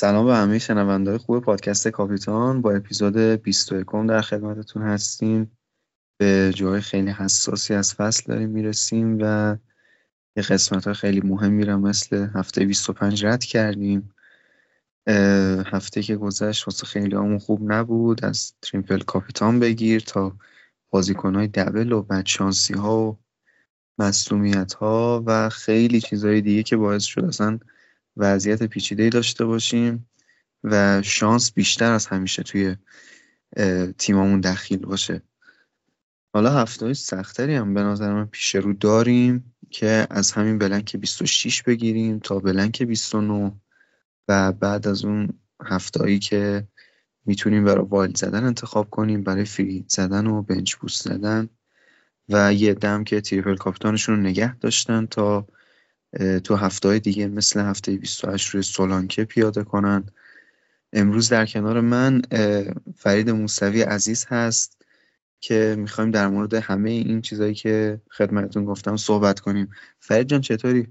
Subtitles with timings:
[0.00, 2.62] سلام به همه شنوندهای خوب پادکست کاپیتان.
[2.62, 5.58] با اپیزود 21 در خدمتتون هستیم.
[6.20, 9.56] به جای خیلی حساسی از فصل داریم می‌رسیم و
[10.36, 14.14] یه قسمت های خیلی مهم میرم مثل هفته 25 رد کردیم.
[15.66, 18.24] هفته که گذشت واسه خیلی همون خوب نبود.
[18.24, 20.36] از تریمپل کاپیتان بگیر تا
[20.90, 23.18] بازیکن های دبل و بدشانسی ها و
[23.98, 27.58] مسلومیت ها و خیلی چیزهای دیگه که باعث شد اصلا
[28.16, 30.08] وضعیت پیچیده داشته باشیم
[30.64, 32.76] و شانس بیشتر از همیشه توی
[33.98, 35.22] تیمامون دخیل باشه.
[36.34, 40.96] حالا هفته های سختری هم به نظر من پیش رو داریم که از همین blank
[40.96, 43.52] 26 بگیریم تا blank 29
[44.28, 45.28] و بعد از اون
[45.64, 46.68] هفتهایی که
[47.26, 51.48] می‌تونیم برای wild زدن انتخاب کنیم برای free زدن و bench boost زدن
[52.28, 55.46] و یه عده‌ام که triple captain شون رو نگه داشتن تا
[56.44, 60.06] تو هفته دیگه مثل هفته 28 روی سولانکه پیاده کنن.
[60.92, 62.22] امروز در کنار من
[62.96, 64.82] فرید موسوی عزیز هست
[65.40, 69.70] که می‌خوایم در مورد همه این چیزهایی که خدمتتون گفتم صحبت کنیم.
[69.98, 70.88] فرید جان چطوری؟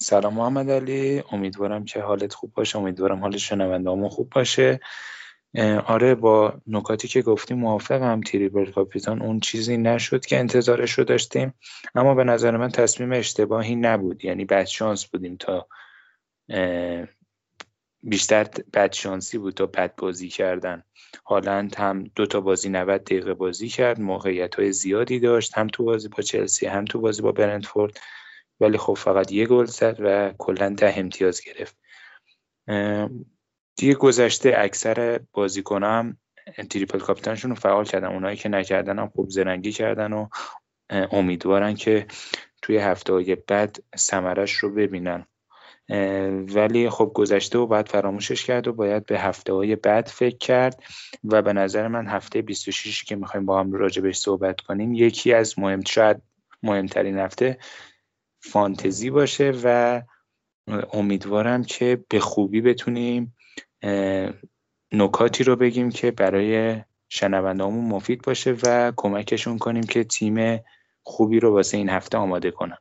[0.00, 1.22] سلام محمد علی.
[1.32, 2.78] امیدوارم که حالت خوب باشه.
[2.78, 4.80] امیدوارم حال شنونده خوب باشه.
[5.86, 11.54] آره با نکاتی که گفتیم موافقم تریبل کاپیتان اون چیزی نشد که انتظارش رو داشتیم.
[11.94, 14.24] اما به نظر من تصمیم اشتباهی نبود.
[14.24, 15.68] یعنی بد شانس بودیم تا
[18.02, 20.82] بیشتر بد شانسی بود تا بد بازی کردن.
[21.26, 24.00] هالند هم دو تا بازی 90 دقیقه بازی کرد.
[24.00, 25.58] موقعیت های زیادی داشت.
[25.58, 28.00] هم تو بازی با چلسی هم تو بازی با برنتفورد.
[28.60, 31.76] ولی خب فقط یه گل زد و کلا ده امتیاز گرفت.
[33.76, 36.16] دیگه گذشته اکثر بازیکنام
[36.70, 38.08] تریپل کاپیتانشون رو فعال کردن.
[38.08, 40.28] اونایی که نکردن هم خوب زرنگی کردن و
[40.90, 42.06] امیدوارن که
[42.62, 45.26] توی هفته های بعد سمرش رو ببینن.
[46.54, 50.82] ولی خب گذشته و بعد فراموشش کرد و باید به هفته های بعد فکر کرد
[51.24, 55.32] و به نظر من هفته 26 که می‌خوایم با هم راجع بهش صحبت کنیم یکی
[55.32, 56.22] از مهم شاید
[56.62, 57.58] مهمترین هفته
[58.40, 60.02] فانتزی باشه و
[60.92, 63.34] امیدوارم که به خوبی بتونیم
[64.92, 66.76] نکاتی رو بگیم که برای
[67.08, 70.60] شنوندهامون مفید باشه و کمکشون کنیم که تیم
[71.02, 72.78] خوبی رو واسه این هفته آماده کنن.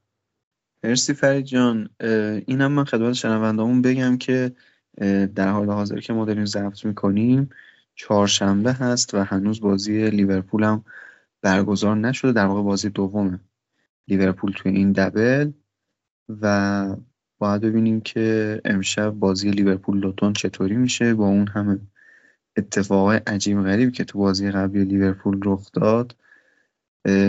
[0.83, 1.89] مرسی فرید جان.
[2.47, 4.55] اینم من خدمت شنوندهامون بگم که
[5.35, 7.49] در حال حاضر که ما داریم ضبط می‌کنیم
[7.95, 10.85] چهارشنبه هست و هنوز بازی لیورپول هم
[11.41, 13.39] برگزار نشده در واقع بازی دومه.
[14.07, 15.51] لیورپول توی این دبل
[16.41, 16.95] و
[17.37, 21.13] باید ببینیم که امشب بازی لیورپول لوتون چطوری میشه.
[21.13, 21.79] با اون همه
[22.57, 26.15] اتفاقای عجیب غریب که تو بازی قبلی لیورپول رخ داد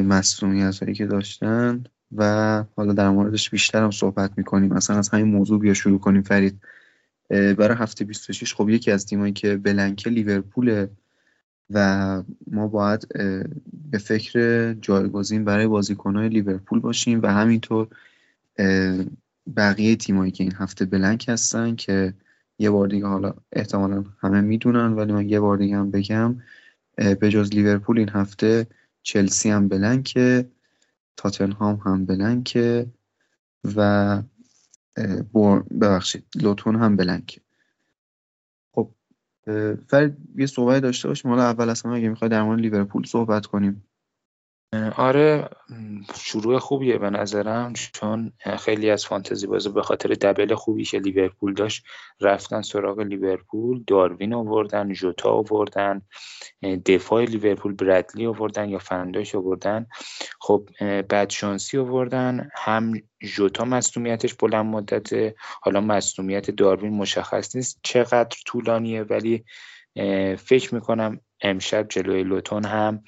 [0.04, 1.84] مسئولیت هایی که داشتن
[2.16, 4.72] و حالا در موردش بیشتر هم صحبت می‌کنیم.
[4.72, 6.60] مثلا از همین موضوع بیا شروع کنیم فرید.
[7.28, 10.90] برای هفته 26 خب یکی از تیمایی که بلنکه لیورپوله
[11.70, 13.08] و ما باید
[13.90, 17.88] به فکر جایگزین برای بازیکنهای لیورپول باشیم و همینطور
[19.56, 22.14] بقیه تیمایی که این هفته بلنک هستن که
[22.58, 26.36] یه بار دیگه حالا احتمالا همه می‌دونن ولی من یه بار دیگه هم بگم
[26.96, 28.66] به جز لیورپول این هفته
[29.02, 30.48] چلسی هم بلنکه
[31.16, 32.86] تاتنهام هم بلنکه
[33.76, 34.22] و
[35.80, 37.40] ببخشید لوتون هم بلنکه.
[38.72, 38.90] خب
[39.88, 43.46] فرید یه صحبت داشته باشیم؟ حالا اول از همه اگه می‌خوای در مورد لیورپول صحبت
[43.46, 43.84] کنیم.
[44.96, 45.48] آره
[46.16, 51.54] شروع خوبیه به نظرم چون خیلی از فانتزی بازی به خاطر دبل خوبی که لیورپول
[51.54, 51.84] داشت
[52.20, 56.02] رفتن سراغ لیورپول داروین آوردن جوتا آوردن
[56.86, 59.86] دفاع لیورپول برادلی آوردن یا فنداش آوردن.
[60.40, 60.68] خب
[61.08, 62.92] بعد شانسی آوردن هم
[63.22, 69.44] جوتا مصومیتش بلند مدت حالا مصومیت داروین مشخص نیست چقدر طولانیه ولی
[70.36, 73.02] فکر می‌کنم امشب جلوی لوتون هم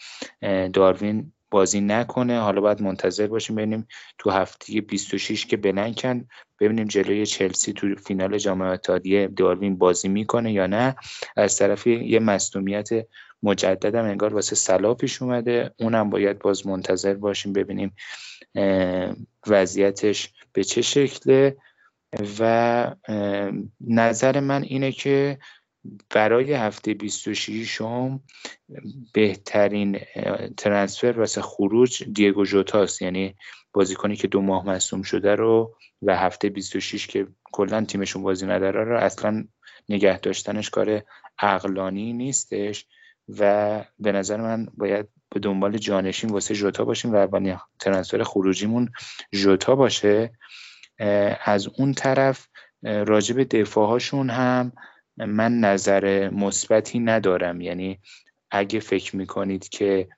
[0.73, 2.41] داروین بازی نکنه.
[2.41, 3.88] حالا باید منتظر باشیم ببینیم
[4.19, 6.29] تو هفته 26 که بلنکن
[6.61, 10.97] ببینیم جلوی چلسی تو فینال جام اتحادیه داروین بازی می‌کنه یا نه.
[11.37, 12.88] از طرفی یه مصونیت
[13.43, 15.70] مجددم انگار واسه سلا پیش اومده.
[15.79, 17.97] اونم باید باز منتظر باشیم ببینیم
[19.47, 21.56] وضعیتش به چه شکله.
[22.41, 22.94] و
[23.81, 25.38] نظر من اینه که
[26.11, 28.21] برای هفته 26 هم
[29.12, 30.00] بهترین
[30.56, 33.35] ترنسفر واسه خروج دیگو جوتاست یعنی
[33.73, 38.85] بازیکنی که دو ماه مصوم شده رو و هفته 26 که کلا تیمشون بازی نداره
[38.85, 39.44] رو اصلا
[39.88, 41.03] نگه داشتنش کار
[41.38, 42.87] عقلانی نیستش
[43.29, 48.89] و به نظر من باید به دنبال جانشین واسه جوتا باشیم و اولین ترنسفر خروجیمون
[49.32, 50.32] جوتا باشه.
[51.44, 52.49] از اون طرف
[52.82, 54.73] راجب دفاعهاشون هم
[55.17, 57.61] من نظر مثبتی ندارم.
[57.61, 57.99] یعنی
[58.51, 60.09] اگه فکر می‌کنید که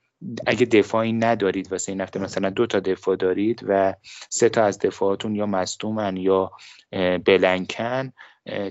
[0.47, 3.95] اگه دفاعی ندارید واسه این هفته مثلا دو تا دفاع دارید و
[4.31, 6.53] سه تا از دفاعاتون یا مصدومن یا
[7.25, 8.13] بلنکن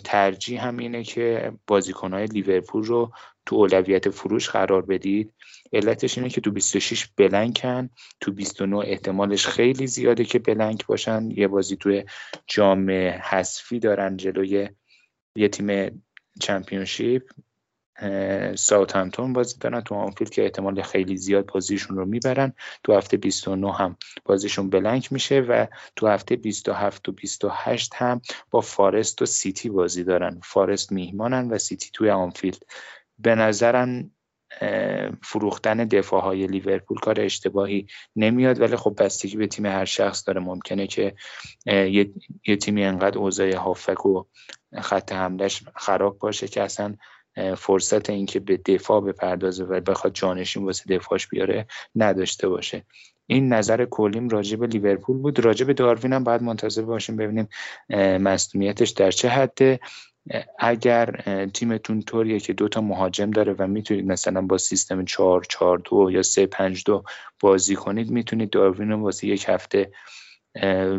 [0.04, 3.12] ترجیح هم اینه که بازیکنهای لیورپول رو
[3.46, 5.34] تو اولویت فروش قرار بدید.
[5.74, 7.90] علتش اینه که تو 26 بلنکن
[8.22, 11.32] تو 29 احتمالش خیلی زیاده که blank باشن.
[11.32, 12.04] یه بازی توی
[12.48, 12.90] جام
[13.22, 14.70] حذفی دارن جلوی
[15.36, 16.02] یه تیم
[16.40, 17.24] Championship
[18.56, 22.54] ساوتهمپتون بازی دارن تو آنفیلد که احتمال خیلی زیاد بازیشون رو می‌برن.
[22.84, 28.62] تو هفته 29 هم بازیشون blank میشه و تو هفته 27 و 28 هم با
[28.62, 30.40] فارست و سیتی بازی دارن.
[30.44, 32.64] فارست میهمانن و سیتی توی آنفیلد.
[33.20, 34.12] به نظرم
[35.24, 40.40] فروختن دفاع های لیورپول کار اشتباهی نمیاد ولی خب بستگی به تیم هر شخص داره.
[40.40, 41.16] ممکنه که
[41.66, 42.10] یه,
[42.48, 44.24] یه تیمی انقدر اوضاع هافک و
[44.82, 46.96] خط حملش خراب باشه که اصلا
[47.58, 52.84] فرصت اینکه به دفاع بپردازه و بخواد جانشین واسه دفاعش بیاره نداشته باشه.
[53.28, 55.40] این نظر کلیم راجع به لیورپول بود.
[55.40, 57.48] راجع به داروین هم باید منتظر باشیم ببینیم
[58.20, 59.80] مصونیتش در چه حده.
[60.60, 61.06] اگر
[61.54, 66.24] تیمتون طوریه که دوتا مهاجم داره و می‌تونید مثلا با سیستم 4 4 2 یا
[66.24, 67.04] 3 5 2
[67.40, 69.92] بازی کنید می‌تونید داروین رو واسه یک هفته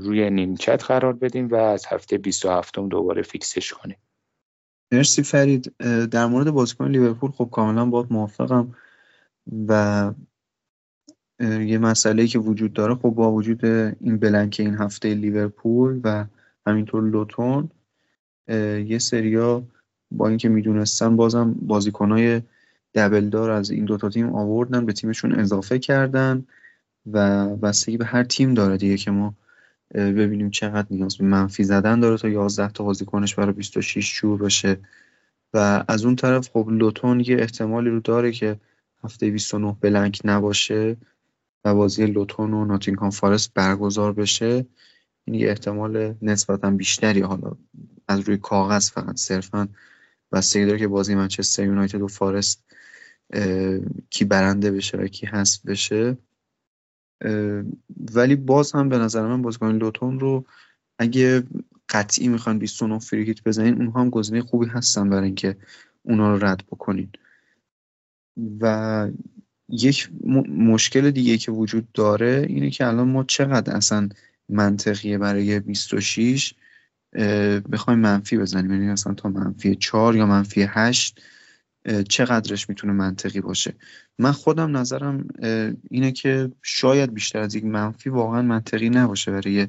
[0.02, 3.96] روی نیمکت قرار بدیم و از هفته 27 دوباره فیکسش کنیم
[4.92, 5.76] مرسی فرید.
[6.10, 8.74] در مورد بازیکن لیورپول خب کاملا باید موافقم
[9.68, 10.12] و
[11.40, 16.24] یه مسئله که وجود داره خب با وجود این بلنک این هفته لیورپول و
[16.66, 17.70] همینطور لوتون
[18.86, 19.62] یه سریا
[20.10, 22.42] با اینکه می‌دونستن بازم بازیکنهای
[22.94, 26.46] دبل دار از این دوتا تیم آوردن به تیمشون اضافه کردن
[27.12, 29.34] و بستگی به هر تیم داره دیگه که ما
[29.94, 34.78] ببینیم چقدر نیاز به منفی زدن داره تا 11 تا بازیکنش برای 26 شور بشه.
[35.54, 38.60] و از اون طرف خب لوتون یه احتمالی رو داره که
[39.04, 40.96] هفته 29 بلنک نباشه
[41.64, 44.66] و بازی لوتون و ناتینگهام فارست برگزار بشه.
[45.24, 47.52] این یه احتمال نسبتا بیشتری حالا
[48.08, 49.68] از روی کاغذ فقط صرفا.
[50.32, 52.64] بستگی داره که بازی منچستر یونایتد و فارست
[54.10, 56.16] کی برنده بشه و کی حذف بشه.
[58.14, 60.44] ولی باز هم به نظر من بازیکن لوتون رو
[60.98, 61.42] اگه
[61.88, 65.56] قطعی می‌خوان 29 فریکیت بزنین اونها هم گزینه خوبی هستن برای اینکه
[66.02, 67.08] اونا رو رد بکنین.
[68.60, 69.08] و
[69.68, 70.10] یک
[70.48, 74.08] مشکل دیگه که وجود داره اینه که الان ما چقدر اصلا
[74.48, 76.54] منطقیه برای 26
[77.72, 78.72] بخوایم منفی بزنیم.
[78.72, 81.20] یعنی اصلا تا منفی 4 یا منفی 8
[82.08, 83.74] چقدرش می‌تونه منطقی باشه؟
[84.18, 85.28] من خودم نظرم
[85.90, 89.68] اینه که شاید بیشتر از یک منفی واقعا منطقی نباشه برای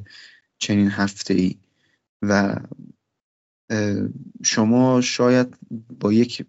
[0.58, 1.56] چنین هفته ای
[2.22, 2.56] و
[4.44, 5.58] شما شاید
[6.00, 6.46] با یک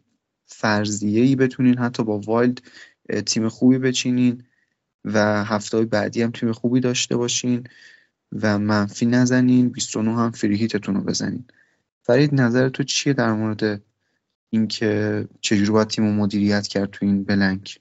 [0.46, 2.62] فرضیه ای بتونین حتی با wild
[3.26, 4.44] تیم خوبی بچینین
[5.04, 7.68] و هفته بعدی هم تیم خوبی داشته باشین.
[8.32, 11.44] و منفی نزنین 29 هم free hit تون رو بزنین.
[12.02, 13.82] فرید نظر تو چیه در مورد
[14.50, 17.80] اینکه چجوری باید تیم مدیریت کرد تو این blank؟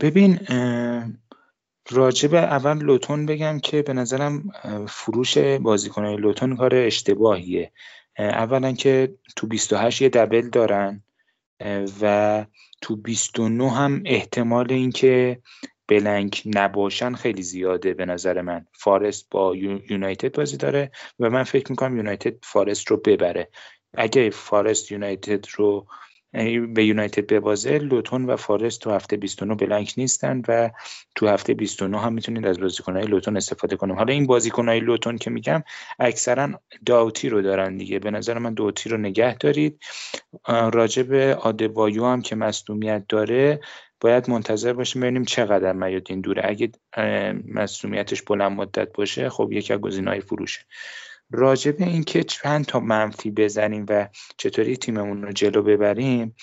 [0.00, 0.38] ببین
[1.90, 4.50] راجب اول لوتون بگم که به نظرم
[4.88, 7.72] فروش بازیکنهای لوتون کار اشتباهیه.
[8.18, 11.02] اولا که تو 28 یه دبل دارن
[12.02, 12.46] و
[12.80, 15.40] تو 29 هم احتمال اینکه
[15.88, 18.66] بلنک نباشن خیلی زیاده به نظر من.
[18.72, 19.56] فارست با
[19.90, 23.48] یونایتد بازی داره و من فکر می‌کنم یونایتد فارست رو ببره.
[23.94, 25.86] اگه فارست یونایتد رو
[26.74, 30.70] به یونایتد ببازه لوتون و فارست تو هفته 29 بلنک نیستن و
[31.14, 33.96] تو هفته 29 هم می‌تونید از بازیکنهای لوتون استفاده کنیم.
[33.96, 35.62] حالا این بازیکنهای لوتون که میگم
[35.98, 37.98] اکثرا داوتی رو دارن دیگه.
[37.98, 39.80] به نظر من دوتی رو نگه دارید.
[40.48, 43.60] راجب آدبایو هم که مصدومیت داره
[44.00, 46.42] باید منتظر باشیم ببینیم چقدر میادین دوره.
[46.44, 46.70] اگه
[47.46, 50.60] مصدومیتش بلند مدت باشه خب یکی از گزینه‌های فروشه
[51.30, 56.34] راجع به اینکه چند تا منفی بزنیم و چطوری تیممون رو جلو ببریم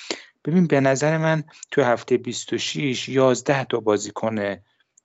[0.46, 4.56] ببین به نظر من تو هفته 26 11 تا بازیکن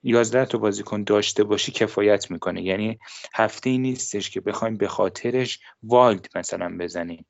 [0.03, 2.63] 11 تا بازیکن داشته باشی کفایت می‌کنه.
[2.63, 2.99] یعنی
[3.35, 7.27] هفته ای نیستش که بخوایم به خاطرش والد مثلا بزنیم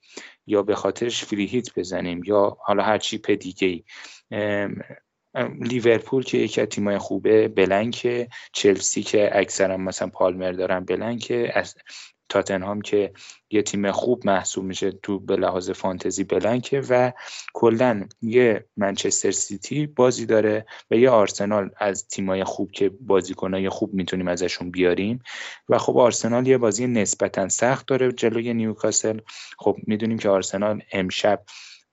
[0.46, 3.84] یا به خاطرش فریهیت بزنیم یا حالا هر چیپ دیگه ای
[5.60, 11.52] لیورپول که یکی از تیمای خوبه بلنکه چلسی که اکثرا مثلا پالمر دارن بلنکه
[12.30, 13.12] تاتنهام که
[13.50, 17.12] یه تیم خوب محسوب میشه تو به لحاظ فانتزی بلنکه و
[17.52, 23.94] کلا یه منچستر سیتی بازی داره و یه آرسنال از تیمای خوب که بازیکنای خوب
[23.94, 25.22] می‌تونیم ازشون بیاریم
[25.68, 29.20] و خب آرسنال یه بازی نسبتا سخت داره جلوی نیوکاسل.
[29.58, 31.42] خب می‌دونیم که آرسنال امشب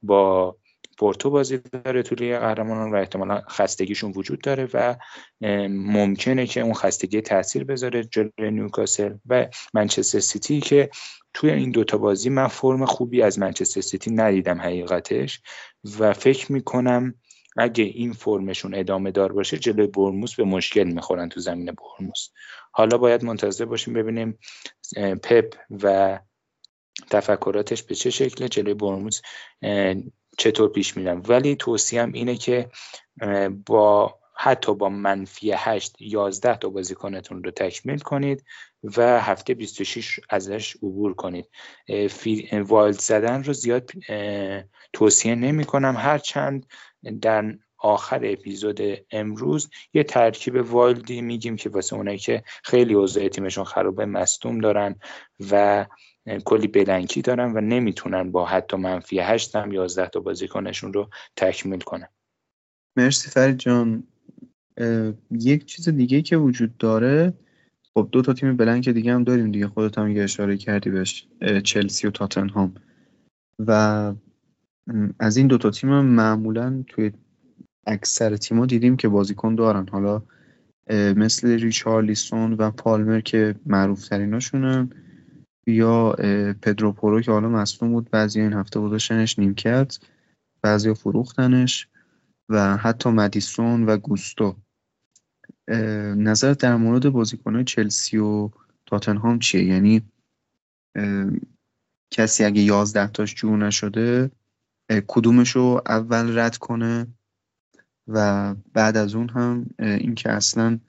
[0.01, 0.57] با
[0.97, 4.95] پورتو بازی داره توی لیگ قهرمانان و احتمالا خستگیشون وجود داره و
[5.69, 10.89] ممکنه که اون خستگی تاثیر بذاره جلوی نیوکاسل و منچستر سیتی که
[11.33, 15.41] توی این دوتا بازی من فرم خوبی از منچستر سیتی ندیدم حقیقتش
[15.99, 17.13] و فکر می‌کنم
[17.57, 22.29] اگه این فرمشون ادامه دار باشه جلوی بورنموس به مشکل می‌خورن تو زمین بورنموس.
[22.71, 24.39] حالا باید منتظر باشیم ببینیم
[25.23, 26.19] پپ و
[27.09, 28.49] تفکراتش به چه شکله.
[28.49, 29.21] جلوی برموس
[30.37, 31.21] چطور پیش میرم.
[31.27, 32.69] ولی توصیم اینه که
[33.65, 38.43] با حتی با منفی 8 11 تا بازیکنتون رو تکمیل کنید
[38.83, 41.49] و هفته 26 ازش عبور کنید.
[42.51, 43.91] والد زدن رو زیاد
[44.93, 46.65] توصیه نمی کنم هرچند
[47.21, 53.63] در آخر اپیزود امروز یه ترکیب والدی میگیم که واسه اونایی که خیلی اوضاع تیمشون
[53.63, 54.95] خرابه مصدوم دارن
[55.51, 55.85] و
[56.45, 61.79] کلی بلنکی دارن و نمی‌تونن با حتی منفی هشت هم یازده تا بازیکنشون رو تکمیل
[61.79, 62.07] کنن.
[62.97, 64.03] مرسی فرید جان.
[65.31, 67.33] یک چیز دیگه که وجود داره
[67.93, 71.27] خب دو تا تیم بلنک دیگه هم داریم دیگه خودت هم یه اشاره کردی بهش
[71.63, 72.73] چلسی و تاتنهام.
[73.67, 74.13] و
[75.19, 77.11] از این دو تا تیم معمولا توی
[77.87, 79.87] اکثر تیما دیدیم که بازیکن دارن.
[79.87, 80.21] حالا
[81.15, 84.89] مثل ریچارلیسون و پالمر که معروف تریناشونن
[85.67, 86.15] یا
[86.61, 89.97] پدرو پورو که حالا مصدوم بود بعضی این هفته گذاشتنش کرد
[90.61, 91.87] بعضی فروختنش
[92.49, 94.55] و حتی مدیسون و گوستو.
[96.17, 98.49] نظر در مورد بازیکنهای چلسی و
[98.85, 100.01] تاتنهام چیه؟ یعنی
[102.13, 104.31] کسی اگه یازده تاش جور نشده
[105.07, 107.07] کدومش رو اول رد کنه
[108.07, 110.79] و بعد از اون هم اینکه اصلا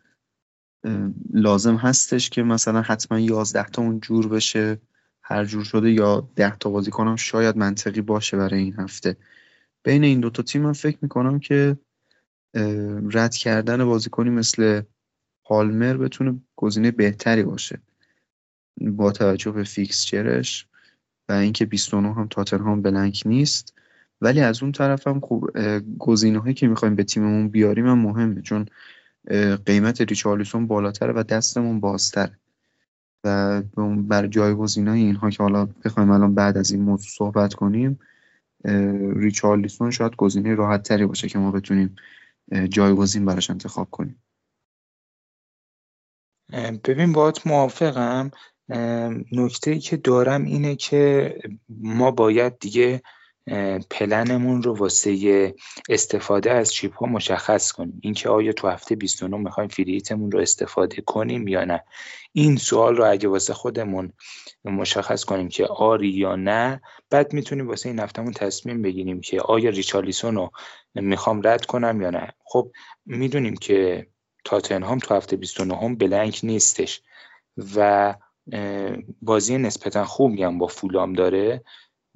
[1.33, 4.81] لازم هستش که مثلا حتما یازده تا اون جور بشه.
[5.23, 9.17] هر جور شده یا ده تا بازی کنم شاید منطقی باشه برای این هفته.
[9.85, 11.77] بین این دوتا تیم من فکر می‌کنم که
[13.11, 14.83] رد کردن بازیکنی مثل
[15.45, 17.79] پالمر بتونه گزینه بهتری باشه.
[18.81, 20.67] با توجه به فیکسچرش
[21.29, 23.75] و اینکه 29 هم تاتنهام بلنک نیست.
[24.21, 25.51] ولی از اون طرف هم خوب
[25.99, 28.43] گزینه هایی که می‌خوایم به تیممون بیاریم هم مهمه.
[28.43, 28.67] چون
[29.67, 32.31] قیمت ریچارلیسون بالاتره و دستمون بازتر
[33.25, 33.63] و
[33.97, 37.99] بر جایگزین اینها که حالا بخوایم الان بعد از این موضوع صحبت کنیم
[39.17, 41.97] ریچارلیسون شاید گزینه راحت تری باشه که ما بتونیم
[42.69, 44.23] جایگزین براش انتخاب کنیم.
[46.85, 48.31] ببین باید موافقم.
[49.33, 51.35] نکته ای که دارم اینه که
[51.69, 53.03] ما باید دیگه
[53.91, 55.55] پلنمون رو واسه
[55.89, 58.01] استفاده از چیپ ها مشخص کنیم.
[58.03, 61.85] اینکه آیا تو هفته 29 می‌خوایم فریتمون رو استفاده کنیم یا نه.
[62.33, 64.13] این سوال رو اگه واسه خودمون
[64.65, 69.71] مشخص کنیم که آری یا نه بعد می‌تونیم واسه این هفتهمون تصمیم بگیریم که آیا
[69.71, 70.51] ریچارلیسون رو
[70.95, 72.33] می‌خوام رد کنم یا نه.
[72.45, 72.71] خب
[73.07, 74.07] می‌دونیم که
[74.45, 77.03] تاتنهام تو هفته 29 هم بلنک نیستش
[77.77, 78.15] و
[79.23, 81.63] بازی نسبتا خوبی هم با فولام داره.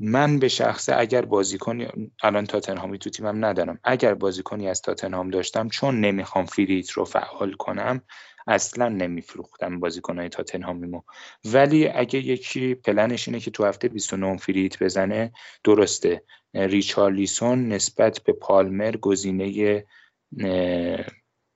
[0.05, 1.89] من به شخصه اگر بازیکنی
[2.23, 3.79] الان تاتنهامی تو تیمم ندارم.
[3.85, 8.03] اگر بازیکنی از تاتنهام داشتم چون نمی‌خوام فریت رو فعال کنم
[8.47, 11.03] اصلا نمیفروختم بازیکنهای تاتنهامیمو
[11.45, 15.33] ولی اگه یکی پلنش اینه که تو هفته 29 فریت بزنه
[15.65, 16.23] درسته.
[16.55, 19.85] ریچارلیسون نسبت به پالمر گزینه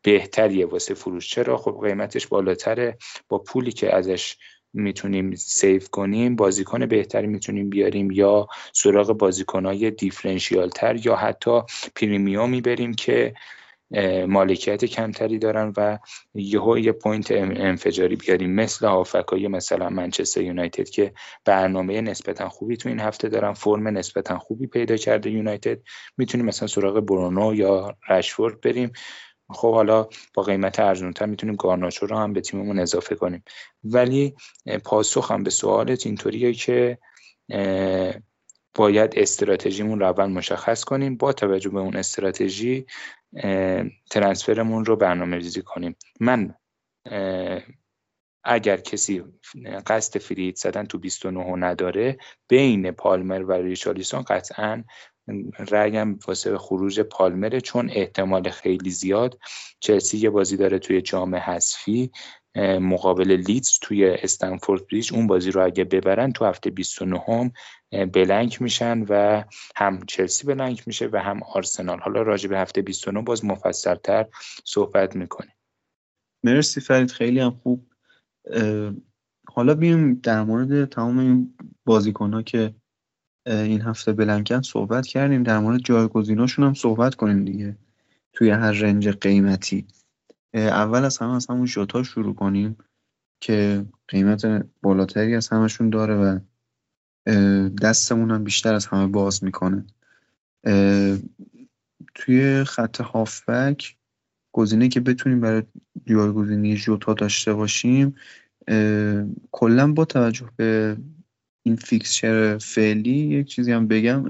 [0.03, 1.31] بهتریه واسه فروش.
[1.31, 2.99] چرا؟ خب قیمتش بالاتره.
[3.29, 4.37] با پولی که ازش
[4.76, 11.61] می‌تونیم save کنیم بازیکن بهتری می‌تونیم بیاریم یا سراغ بازیکنهای differential تر یا حتی
[11.97, 13.35] premium ی بریم که
[14.28, 15.99] مالکیت کمتری دارن و
[16.35, 18.54] یهو یه point انفجاری بیاریم.
[18.54, 21.12] مثل هافبکای مثلا منچستر یونایتد که
[21.45, 25.78] برنامه نسبتا خوبی تو این هفته دارن فرم نسبتا خوبی پیدا کرده یونایتد.
[26.16, 28.92] می‌تونیم مثلا سراغ برونو یا رشفورد بریم.
[29.50, 33.45] خب حالا با قیمت ارزونتر می‌تونیم گارناچو رو هم به تیممون اضافه کنیم.
[33.85, 34.35] ولی
[34.85, 36.99] پاسخ هم به سوالت اینطوریه که
[38.75, 42.87] باید استراتژیمون رو اول مشخص کنیم با توجه به اون استراتژی
[44.11, 45.97] ترنسفرمون رو برنامه ریزی کنیم.
[46.21, 46.55] من
[48.45, 49.25] اگر کسی
[49.87, 54.85] قصد فرید زدن تو 29 نداره بین پالمر و ریچالیسون قطعا
[55.68, 59.38] رأیم واسه خروج پالمره چون احتمال خیلی زیاد
[59.80, 62.11] چلسی یه بازی داره توی جام حذفی
[62.80, 67.52] مقابل لیدز توی استنفورد بریج اون بازی رو اگه ببرن تو هفته 29 هم
[68.06, 69.45] بلنک میشن و
[69.76, 72.00] هم چلسی بلنک میشه و هم آرسنال.
[72.00, 74.26] حالا راجع به هفته 29 باز مفصلتر
[74.64, 75.56] صحبت می‌کنه
[76.45, 77.87] مرسی فرید خیلی هم خوب.
[79.49, 81.54] حالا بیم در مورد تمام این
[81.85, 82.75] بازیکن ها که
[83.47, 85.43] این هفته بلنکن صحبت کردیم.
[85.43, 87.76] در مورد جایگزیناشون هم صحبت کنیم دیگه.
[88.33, 89.87] توی هر رنج قیمتی.
[90.55, 92.76] اول از همه از همون ژوتا شروع کنیم
[93.41, 96.38] که قیمت بالاتری از همشون داره و
[97.83, 99.85] دستمون هم بیشتر از همه باز می‌کنه.
[102.15, 103.97] توی خط هافبک
[104.53, 105.62] گزینه که بتونیم برای
[106.07, 108.15] جایگزینی ژوتا داشته باشیم
[109.50, 110.97] کلا با توجه به
[111.66, 114.25] این فیکسچر فعلی یک چیزی هم بگم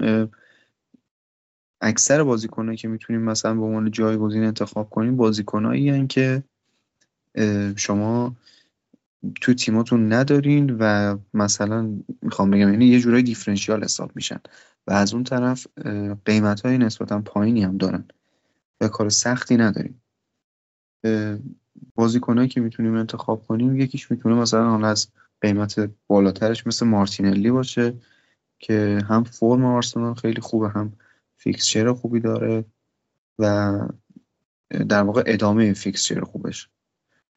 [1.81, 6.43] اکثر بازیکنایی که می‌تونیم مثلا به عنوان جایگزین انتخاب کنیم بازیکنایی که
[7.75, 8.35] شما
[9.41, 14.39] تو تیماتون ندارین و مثلا می‌خوام بگم یعنی یه جورای دیفرنشیال حساب میشن
[14.87, 15.67] و از اون طرف
[16.25, 18.05] قیمت های نسبتا پایینی هم دارن
[18.81, 20.01] و کار سختی نداریم
[21.95, 25.07] بازیکنایی که می‌تونیم انتخاب کنیم یکیش می‌تونه مثلا حالا از
[25.41, 27.93] قیمت بالاترش مثل مارتینلی باشه
[28.59, 30.93] که هم فرم آرسنال خیلی خوبه هم
[31.37, 32.65] fixture خوبی داره
[33.39, 33.79] و
[34.69, 36.69] در واقع ادامه fixture خوبش.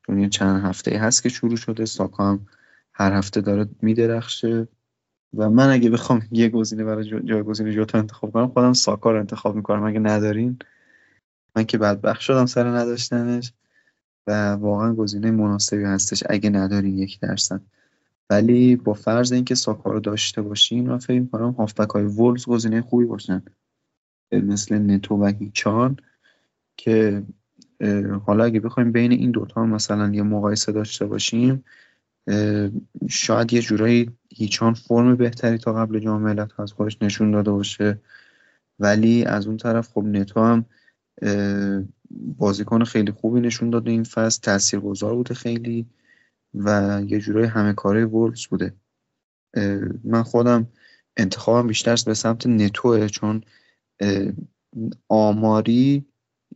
[0.07, 2.47] چون چند هفته هست که شروع شده ساکا هم
[2.92, 4.69] هر هفته داره میدرخشه
[5.35, 9.57] و من اگه بخوام یه گزینه برای جایگزین جوتا انتخاب کنم خودم ساکا رو انتخاب
[9.57, 9.85] می‌کنم.
[9.85, 10.59] اگه ندارین
[11.57, 13.52] من که بدبخت شدم سر نداشتنش
[14.26, 16.25] و واقعا گزینه مناسبی هستش.
[16.31, 17.61] اگه ندارین یک درصد.
[18.31, 22.83] ولی با فرض اینکه ساکا رو داشته باشین من فکر می‌کنم هافبک های وولز گزینه
[22.83, 23.43] خوبی باشن.
[24.33, 25.97] مثل نتو و هیچان
[26.77, 27.23] که
[28.27, 31.64] حالا اگه بخوایم بین این دوتا مثلا یه مقایسه داشته باشیم
[33.09, 38.01] شاید یه جورایی هیچان فرم بهتری تا قبل جام ملت از خودش نشون داده باشه.
[38.79, 40.64] ولی از اون طرف خب نتو هم
[42.11, 45.87] بازیکن خیلی خوبی نشون داده این فصل تاثیرگذار بوده خیلی.
[46.55, 48.75] و یه جورایی همه کاره وولز بوده.
[50.05, 50.69] من خودم
[51.17, 53.43] انتخابم بیشتر به سمت نتوه چون
[55.09, 56.05] آماری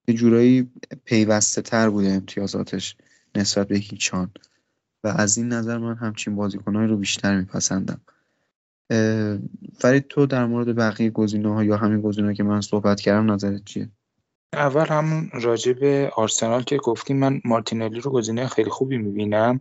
[0.08, 0.70] یه جورایی
[1.04, 2.96] پیوسته تر بوده امتیازاتش
[3.34, 4.30] نسبت به هیچان.
[5.04, 8.00] و از این نظر من همچین بازیکنهایی رو بیشتر میپسندم.
[9.78, 13.64] فرید تو در مورد بقیه گزینه ها یا همین گزینه که من صحبت کردم نظرت
[13.64, 13.90] چیه؟
[14.54, 19.60] اول همون راجع به آرسنال که گفتیم من مارتینلی رو گزینه خیلی خوبی می‌بینم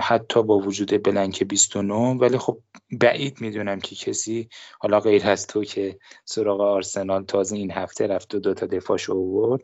[0.00, 2.58] حتی با وجود بلنک 29 ولی خب
[3.00, 4.48] بعید می‌دونم که کسی
[4.80, 9.10] حالا غیر از تو که سراغ آرسنال تازه این هفته رفت و دو تا دفاعش
[9.10, 9.60] آورد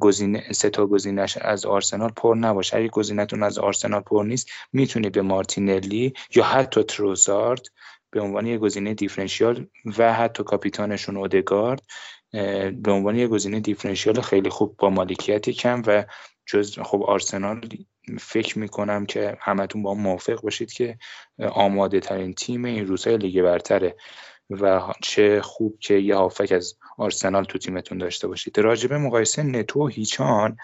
[0.00, 2.76] گزینه سه تا گزینش از آرسنال پر نباشه.
[2.76, 7.66] اگه گزینتون از آرسنال پر نیست می‌تونید به مارتینلی یا حتی تروزارد
[8.10, 9.66] به عنوان یه گزینه دیفرنشیال
[9.98, 11.82] و حتی کاپیتانشون اودگارد
[12.82, 16.04] به عنوان یه گزینه دیفرنشیال خیلی خوب با مالکیت کم و
[16.46, 17.60] جز خب آرسنال
[18.18, 20.98] فکر می‌کنم که همتون با موافق باشید که
[21.38, 23.96] آماده ترین تیم این روزهای لیگ برتره
[24.50, 28.58] و چه خوب که یه هافک از آرسنال تو تیمتون داشته باشید.
[28.58, 30.56] راجب مقایسه نتو و هیچان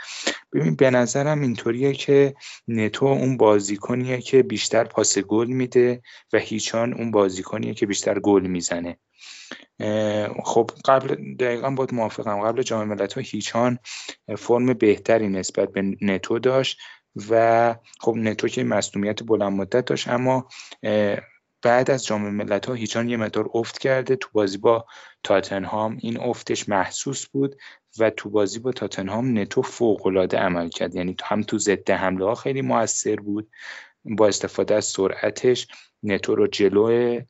[0.53, 2.35] ببین به نظرم اینطوریه که
[2.69, 8.47] نتو اون بازیکنیه که بیشتر پاس گل میده و هیچان اون بازیکنیه که بیشتر گل
[8.47, 8.99] می‌زنه.
[10.45, 12.41] خب قبل دقیقا باید موافقم.
[12.41, 13.79] قبل جام ملت هیچان
[14.39, 16.79] فرم بهتری نسبت به نتو داشت
[17.31, 20.49] و خب نتو که مصدومیت بلند مدت داشت اما
[21.63, 24.17] بعد از جام ملت ها هیچان یه مدار افت کرده.
[24.17, 24.87] تو بازی با
[25.25, 27.57] تاتنهام این افتش محسوس بود
[27.99, 30.95] و تو بازی با تاتنهام نتو فوق العاده عمل کرد.
[30.95, 33.51] یعنی هم تو ضد حمله ها خیلی موثر بود
[34.05, 35.69] با استفاده از سرعتش.
[36.03, 37.21] نتو رو جلو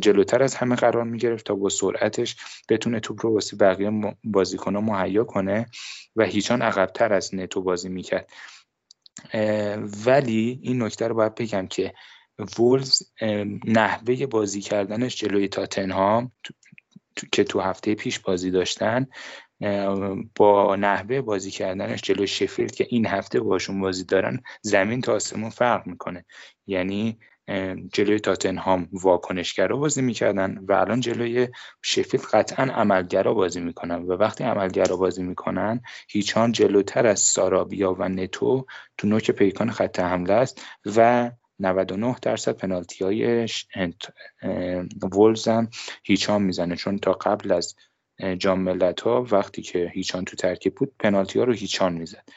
[0.00, 2.36] جلوتر از همه قرار می گرفت تا با سرعتش
[2.68, 5.66] بتونه توپ رو واسه بقیه بازیکنها مهیا کنه
[6.16, 8.32] و هیچان عقبتر از نتو بازی می‌کرد.
[10.06, 11.94] ولی این نکته رو باید بگم که
[12.58, 13.02] وولز
[13.66, 16.32] نحوه بازی کردنش جلوی تاتنهام
[17.32, 19.06] که تو هفته پیش بازی داشتن
[20.34, 25.50] با نحوه بازی کردنش جلوی شفیلد که این هفته باشون بازی دارن زمین تا آسمون
[25.50, 26.24] فرق می‌کنه.
[26.66, 27.18] یعنی
[27.92, 31.48] جلوی تاتنهام واکنشگرا بازی می‌کردن و الان جلوی
[31.82, 38.08] شفیلد قطعا عملگرا بازی می‌کنن و وقتی عملگرا بازی می‌کنن هیچان جلوتر از سارابیا و
[38.08, 38.66] نتو
[38.98, 40.62] تو نوک پیکان خط حمله است
[40.96, 43.48] و 99 درصد پنالتی های
[45.12, 45.68] وولز هم
[46.04, 46.76] هیچان می‌زنه.
[46.76, 47.74] چون تا قبل از
[48.38, 52.28] جام ملت ها وقتی که هیچان تو ترکیب بود پنالتی ها رو هیچان می‌زد.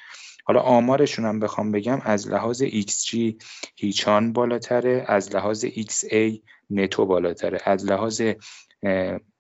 [0.44, 3.18] حالا آمارشون هم بخوام بگم از لحاظ XG
[3.76, 7.60] هیچان بالاتره از لحاظ XA نتو بالاتره.
[7.66, 8.22] از لحاظ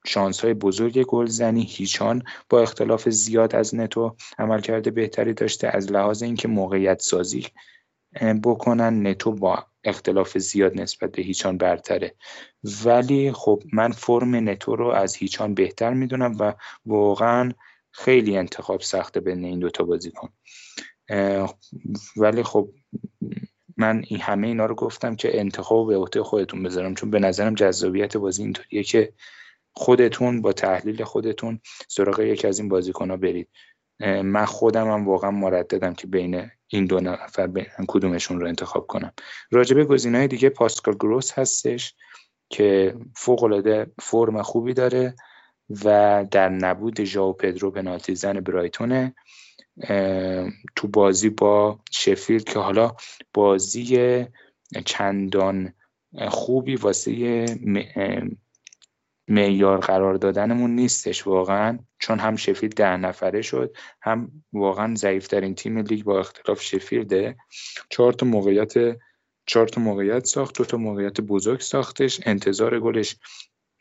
[0.05, 5.67] شانس های بزرگ گلزنی هیچان با اختلاف زیاد از نتو عمل کرده بهتری داشته.
[5.67, 7.45] از لحاظ اینکه موقعیت سازی
[8.43, 12.15] بکنن نتو با اختلاف زیاد نسبت به هیچان برتره.
[12.85, 16.53] ولی خب من فرم نتو رو از هیچان بهتر می‌دونم و
[16.85, 17.51] واقعا
[17.91, 20.29] خیلی انتخاب سخته بین این دوتا بازیکن.
[22.17, 22.69] ولی خب
[23.77, 27.53] من این همه اینا رو گفتم که انتخاب به عهده خودتون بذارم چون به نظرم
[27.53, 29.13] جذابیت بازی اینطوریه که
[29.71, 33.49] خودتون با تحلیل خودتون سراغ یکی از این بازیکن ها برید
[34.23, 39.13] من خودم هم واقعا مرددم که بین این دو نفر بین کدومشون رو انتخاب کنم.
[39.51, 41.93] راجبه گزینه‌های دیگه پاسکال گروس هستش
[42.49, 45.15] که فوق العاده فرم خوبی داره
[45.85, 49.15] و در نبود ژائو پدرو پنالتی زن برایتونه
[50.75, 52.91] تو بازی با شفیلد که حالا
[53.33, 54.25] بازی
[54.85, 55.73] چندان
[56.27, 57.45] خوبی واسه
[59.29, 65.77] معیار قرار دادنمون نیستش واقعا چون هم شفیلد ده نفره شد هم واقعا ضعیفترین تیم
[65.77, 67.37] لیگ با اختلاف شفیلده.
[67.89, 68.73] چهار تا موقعیت
[69.45, 72.19] چهار تا موقعیت ساخت دو تا موقعیت بزرگ ساختش.
[72.25, 73.15] انتظار گلش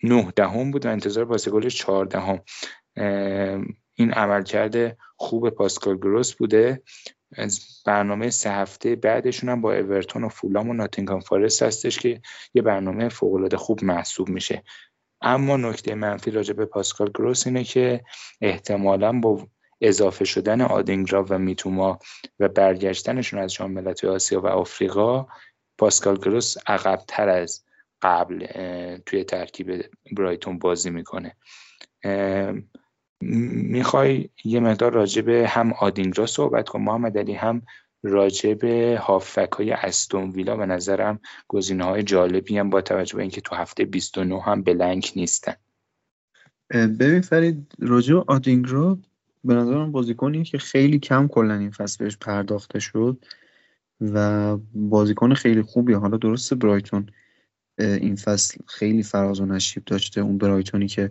[0.02, 2.40] نه دهم بود و انتظار واسه گلش چهاردهم
[3.94, 6.82] این عملکرد خوب پاسکال گروس بوده.
[7.36, 12.20] از برنامه سه هفته بعدشون هم با اورتون و فولام و ناتینگهام فارست هستش که
[12.54, 14.62] یه برنامه فوق خوب محسوب میشه.
[15.20, 18.04] اما نکته منفی راجع به پاسکال گروس اینه که
[18.40, 19.48] احتمالا با
[19.80, 21.98] اضافه شدن آدینگرا و میتوما
[22.38, 25.26] و برگشتنشون از جام ملت‌های آسیا و آفریقا
[25.78, 27.64] پاسکال گروس عقبتر از
[28.02, 28.46] قبل
[29.06, 31.36] توی ترکیب برایتون بازی می‌کنه.
[33.20, 36.80] می‌خوای یه مقدار راجع به هم آدینگرا صحبت کن.
[36.80, 37.62] محمد علی هم
[38.02, 43.22] راجع به هافک های استون ویلا به نظرم گزینه های جالبی هم با توجه به
[43.22, 45.54] اینکه تو هفته 29 هم بلنک نیستن.
[46.70, 48.98] ببین فرید راجع به آدینگرا
[49.44, 53.24] به نظرم بازیکنیه که خیلی کم کلا این فصل بهش پرداخته شد
[54.00, 57.10] و بازیکن خیلی خوبی حالا درسته برایتون
[57.78, 60.20] این فصل خیلی فراز و نشیب داشته.
[60.20, 61.10] اون برایتونی که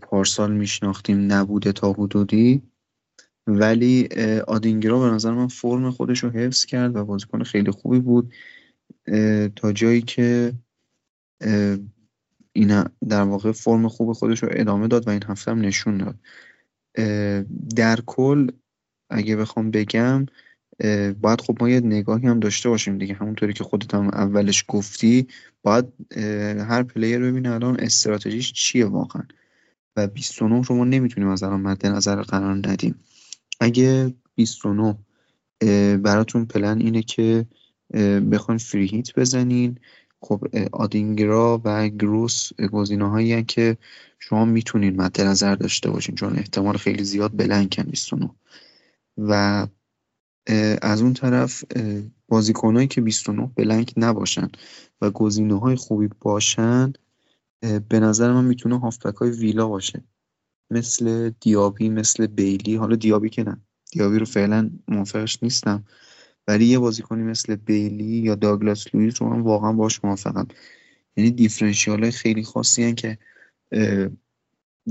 [0.00, 2.62] پارسال میشناختیم نبوده تا حدودی.
[3.48, 4.08] ولی
[4.46, 8.32] آدینگرا به نظر من فرم خودش رو حفظ کرد و بازیکن خیلی خوبی بود.
[9.56, 10.52] تا جایی که
[12.52, 16.16] این در واقع فرم خوب خودش رو ادامه داد و این هفته هم نشون داد.
[17.76, 18.48] در کل
[19.10, 20.26] اگه بخوام بگم
[21.20, 23.14] باید خب ما یه نگاهی هم داشته باشیم دیگه.
[23.14, 25.26] همونطوری که خودت هم اولش گفتی
[25.62, 25.84] باید
[26.68, 29.22] هر پلیر ببینه الان استراتژیش چیه واقعا.
[29.96, 32.94] و 29 رو ما نمی‌تونیم از الان مد نظر قرار ندیم.
[33.60, 34.96] اگه 29
[35.96, 37.46] براتون پلن اینه که
[38.32, 39.78] بخواین فری هیت بزنین.
[40.20, 43.76] خب آدینگرا و گروس گزینه هایی که
[44.18, 48.30] شما می‌تونین مد نظر داشته باشین چون احتمال خیلی زیاد بلنکن 29
[49.18, 49.66] و
[50.82, 51.64] از اون طرف
[52.28, 54.48] بازیکنهایی که 29 blank نباشن
[55.00, 56.92] و گزینه های خوبی باشن
[57.88, 60.04] به نظر من می‌تونه هافبک های ویلا باشه.
[60.70, 62.76] مثل دیابی مثل بیلی.
[62.76, 63.60] حالا دیابی که نه.
[63.92, 65.84] دیابی رو فعلا موافقش نیستم.
[66.48, 70.48] ولی یه بازیکنی مثل بیلی یا داگلاس لویز رو من واقعا باش موافقم.
[71.16, 73.18] یعنی differential خیلی خاصی هن که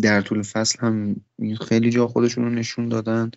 [0.01, 1.15] در طول فصل هم
[1.61, 3.31] خیلی جا خودشون رو نشون دادن.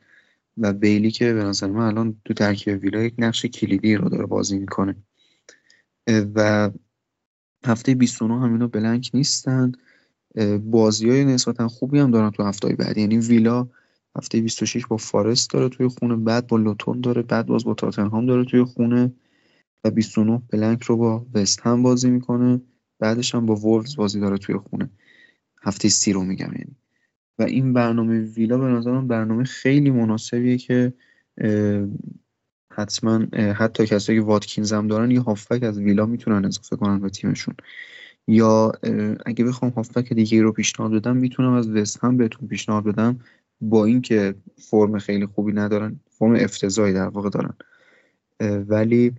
[0.56, 4.26] و بیلی که به نظر من الان تو ترکیب ویلا یک نقش کلیدی رو داره
[4.26, 4.96] بازی می‌کنه.
[6.34, 6.70] و
[7.64, 9.72] هفته 29 هم اینا بلنک نیستن.
[10.64, 12.98] بازی های نسبتا خوبی هم دارن تو هفته بعد.
[12.98, 13.68] یعنی ویلا
[14.16, 18.26] هفته 26 با فارست داره توی خونه بعد با لوتون داره بعد باز با تاتنهام
[18.26, 19.12] داره توی خونه
[19.84, 22.60] و 29 بلنک رو با وست هم بازی می‌کنه.
[22.98, 24.90] بعدش هم با وولفز بازی داره توی خونه.
[25.62, 26.76] هفته سی رو میگم یعنی.
[27.38, 30.92] و این برنامه ویلا به نظرم برنامه خیلی مناسبیه که
[32.72, 37.10] حتما حتی کسایی که واتکینز هم دارن یه هافبک از ویلا می‌تونن اضافه کنن به
[37.10, 37.54] تیمشون.
[38.28, 38.72] یا
[39.26, 43.20] اگه بخوام هافبک دیگه رو پیشنهاد بدم می‌تونم از وست هم بهتون پیشنهاد بدم
[43.60, 47.54] با اینکه فرم خیلی خوبی ندارن فرم افتضاحی در واقع دارن.
[48.68, 49.12] ولی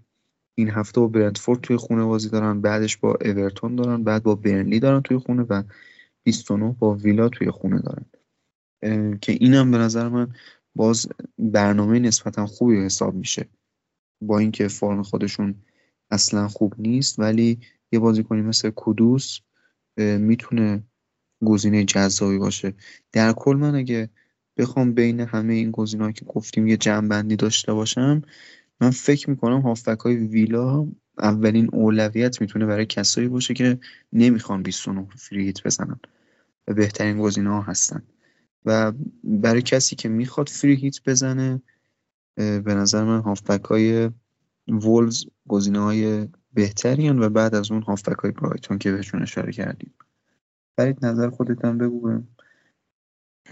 [0.56, 4.80] این هفته با برندفورد توی خونه بازی دارن بعدش با اورتون دارن بعد با برنلی
[4.80, 5.64] دارن توی خونه و
[6.24, 8.06] 29 با ویلا توی خونه دارن.
[9.18, 10.34] که اینم به نظر من
[10.76, 11.08] باز
[11.40, 13.50] برنامه نسبتا خوبی حساب میشه.
[14.22, 15.56] با اینکه فرم خودشون
[16.12, 17.60] اصلا خوب نیست ولی
[17.92, 19.40] یه بازیکنی مثل کودوس
[19.98, 20.84] می‌تونه
[21.46, 22.74] گزینه جذابی باشه.
[23.12, 24.10] در کل من اگه
[24.58, 28.22] بخوام بین همه این گزینه‌ها که گفتیم یه جمع داشته باشم
[28.82, 33.80] من فکر می‌کنم هافبک های ویلا اولین اولویت می‌تونه برای کسایی باشه که
[34.14, 36.00] نمی‌خوان 29 فریت بزنن
[36.68, 38.04] و بهترین گزینه ها هستن.
[38.66, 38.92] و
[39.24, 41.62] برای کسی که می‌خواد فری هیت بزنه
[42.36, 44.10] به نظر من هافبک های
[44.68, 49.94] وولز گزینه های بهتری و بعد از اون هافبک های برایتون که بهشون اشاره کردیم.
[50.78, 52.28] برید نظر خودت هم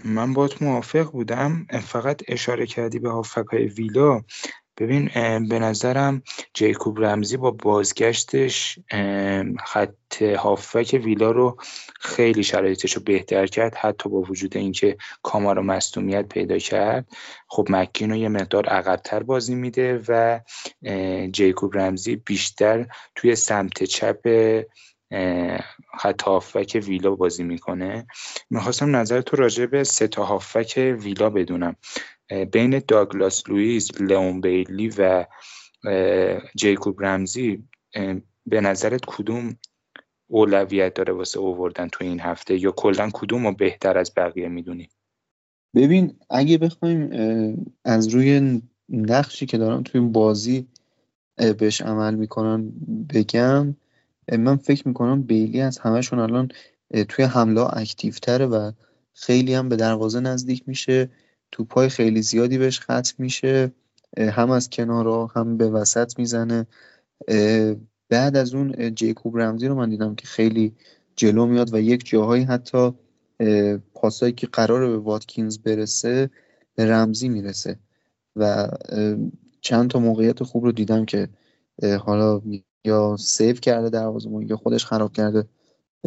[0.04, 1.66] من باید موافق بودم.
[1.82, 4.22] فقط اشاره کردی به هافبک های ویلا.
[4.80, 5.10] ببین
[5.48, 6.22] به نظرم
[6.54, 8.78] جیکوب رمزی با بازگشتش
[9.64, 11.56] خط هافک ویلا رو
[12.00, 17.08] خیلی شرایطش رو بهتر کرد حتی با وجود اینکه کامارا مصدومیت پیدا کرد.
[17.48, 20.40] خب مکین رو یه مقدار عقبتر بازی میده و
[21.32, 24.18] جیکوب رمزی بیشتر توی سمت چپ
[25.98, 28.06] خط هافک ویلا بازی می‌کنه.
[28.50, 31.76] می‌خواستم نظر تو راجع به سه تا هافک ویلا بدونم.
[32.52, 35.26] بین داگلاس لوئیس لئون بیلی و
[36.56, 37.64] جیکوب رمزی
[38.46, 39.56] به نظرت کدوم
[40.26, 44.88] اولویت داره واسه اووردن تو این هفته؟ یا کلا کدوم رو بهتر از بقیه می‌دونی؟
[45.74, 47.10] ببین اگه بخوایم
[47.84, 50.66] از روی نقشی که دارن توی بازی
[51.58, 52.72] بهش عمل می‌کنن
[53.14, 53.76] بگم
[54.38, 56.50] من فکر می‌کنم بیلی از همهشون الان
[57.08, 58.72] توی حمله اکتیو تره و
[59.12, 61.10] خیلی هم به دروازه نزدیک میشه.
[61.52, 63.72] توپای خیلی زیادی بهش ختم میشه
[64.18, 66.66] هم از کنارا هم به وسط می‌زنه.
[68.08, 70.74] بعد از اون جیکوب رمزی رو من دیدم که خیلی
[71.16, 72.92] جلو میاد و یک جاهایی حتی
[73.94, 76.30] پاسایی که قراره به واتکینز برسه
[76.74, 77.78] به رمزی می‌رسه.
[78.36, 78.68] و
[79.60, 81.28] چند تا موقعیت خوب رو دیدم که
[82.00, 82.42] حالا
[82.84, 85.48] یا save کرده دروازه‌بان یا خودش خراب کرده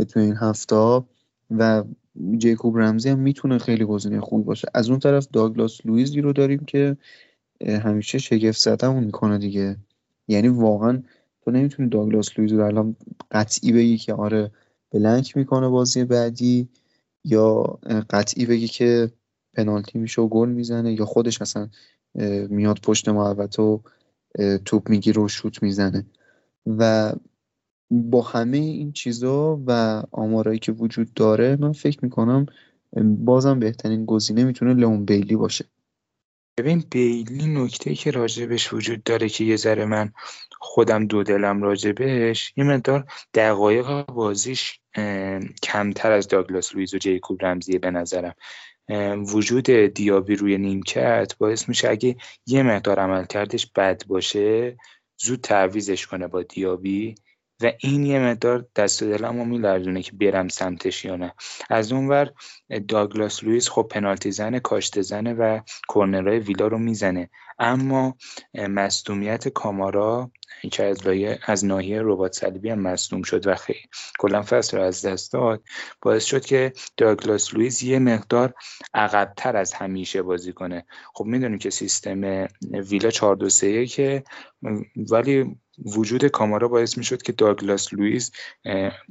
[0.10, 1.04] تو این هفته
[1.52, 1.84] و
[2.38, 4.68] جیکوب رمزی هم می‌تونه خیلی گزینه خوب باشه.
[4.74, 6.98] از اون طرف داگلاس لویزی رو داریم که
[7.68, 9.78] همیشه شگفت زدمون می‌کنه دیگه.
[10.28, 11.04] یعنی واقعا
[11.42, 12.96] تو نمی‌تونی داگلاس لویز رو الان
[13.32, 14.52] قطعی بگی که آره
[14.92, 16.70] بلنک می‌کنه بازی بعدی
[17.26, 19.12] یا قطعی بگی که
[19.54, 21.70] پنالتی میشه و گل می‌زنه یا خودش اصلا
[22.50, 23.80] میاد پشت محوطه و
[24.66, 26.06] توپ می‌گیره و شوت می‌زنه.
[26.66, 27.14] و
[28.02, 32.46] با همه این چیزا و آمارایی که وجود داره من فکر می‌کنم
[33.04, 35.66] بازم بهترین گزینه می‌تونه لئون بیلی باشه.
[36.58, 40.14] ببین بیلی نکته که راجبش وجود داره که یه ذره من
[40.60, 44.80] خودم دو دلم راجبش یه مقدار دقایق بازیش
[45.64, 48.36] کمتر از داگلاس لویز و جیکوب رمزیه به نظرم.
[49.34, 54.78] وجود دیابی روی نیمکت باعث میشه اگه یه مقدار عملکردش بد باشه
[55.18, 57.16] زود تعویضش کنه با دیابی.
[57.64, 61.34] و این یه مقدار دست و دلمو میلرزونه که برم سمتش یا نه.
[61.70, 62.32] از اونور
[62.88, 67.30] داگلاس لوئیس خب پنالتی زنه کاشته زنه و کرنرهای ویلا رو می‌زنه.
[67.60, 68.16] اما
[68.54, 70.32] مصدومیت کامارا
[70.72, 73.80] که از لایه از ناحیه ربات صلیبی هم مصدوم شد و خیلی.
[74.20, 75.64] کلا فصل رو از دست داد.
[76.02, 78.54] باعث شد که داگلاس لوئیس یه مقدار
[78.94, 80.86] عقبتر از همیشه بازی کنه.
[81.14, 82.48] خب می‌دونیم که سیستم
[82.90, 84.24] ویلا 4 2 3 که
[85.12, 88.32] ولی وجود کامارا باعث می‌شد که داگلاس لوئیس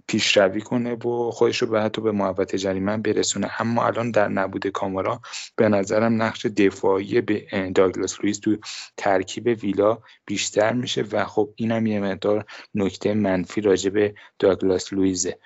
[0.06, 3.50] پیشروی کنه و خودش رو به حتی به محوطه جریمه برسونه.
[3.58, 5.20] اما الان در نبود کامارا
[5.56, 8.56] به نظرم نقش دفاعی به داگلاس لوئیس تو
[8.96, 12.44] ترکیب ویلا بیشتر میشه و خب اینم یه مقدار
[12.74, 15.38] نکته منفی راجع به داگلاس لوئیزه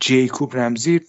[0.00, 1.00] جیکوب رمزی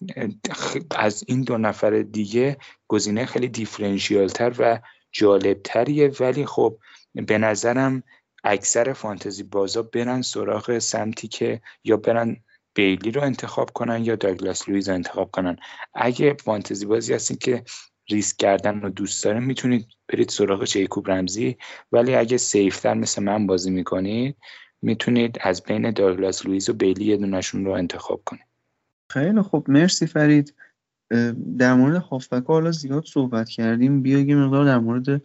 [0.91, 4.79] از این دو نفر دیگه گزینه خیلی differential تر و
[5.11, 6.77] جالب تریه ولی خب
[7.13, 8.03] به نظرم
[8.45, 12.37] اکثر فانتزی بازا برن سراغ سمتی که یا برن
[12.75, 15.57] بیلی رو انتخاب کنن یا داگلاس لویز رو انتخاب کنن.
[15.93, 17.63] اگه فانتزی بازی هستین که
[18.09, 21.57] ریسک کردن رو دوست داره می‌تونید برید سراغ جیکوب رمزی.
[21.91, 24.37] ولی اگه safe تر مثل من بازی می‌کنید
[24.81, 28.45] می‌تونید از بین داگلاس لویز و بیلی یه دونشون رو انتخاب کنید.
[29.11, 30.55] خیلی خب مرسی فرید.
[31.57, 34.01] در مورد هافبک حالا زیاد صحبت کردیم.
[34.01, 35.21] بیا یه مقدار در مورد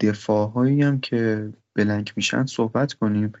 [0.00, 3.32] دفاع هایی هم که blank میشن صحبت کنیم.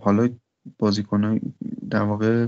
[0.00, 0.28] حالا
[0.78, 1.40] بازیکن
[1.90, 2.46] در واقع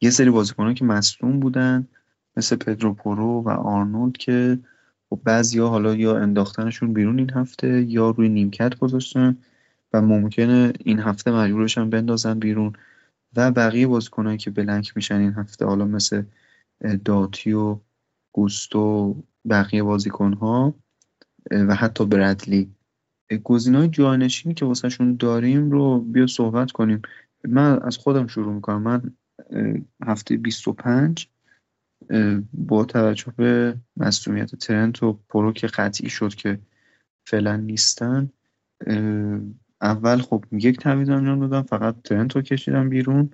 [0.00, 1.88] یه سری بازیکن که مصدوم بودن
[2.36, 4.58] مثل پدرو پورو و آرنولد که
[5.10, 9.36] خب بعضی ها حالا یا انداختنشون بیرون این هفته یا روی نیمکت گذاشتن
[9.92, 12.72] و ممکنه این هفته مجبورشن بندازن بیرون.
[13.36, 16.22] و بقیه بازیکنهایی که بلنک میشن این هفته حالا مثل
[17.04, 17.78] داتی و
[18.32, 19.16] گوستو
[19.48, 20.74] بقیه بازیکن ها
[21.50, 22.70] و حتی برادلی.
[23.74, 27.02] های جانشینی که واسهشون داریم رو بیا صحبت کنیم.
[27.48, 28.82] من از خودم شروع می‌کنم.
[28.82, 29.12] من
[30.06, 31.28] هفته 25
[32.52, 36.58] با توجه به مسئولیت ترنت و پرو که قطعی شد که
[37.26, 38.30] فعلا نیستن
[39.80, 43.30] اول خب یک تعویض انجام دادم فقط ترنت رو کشیدم بیرون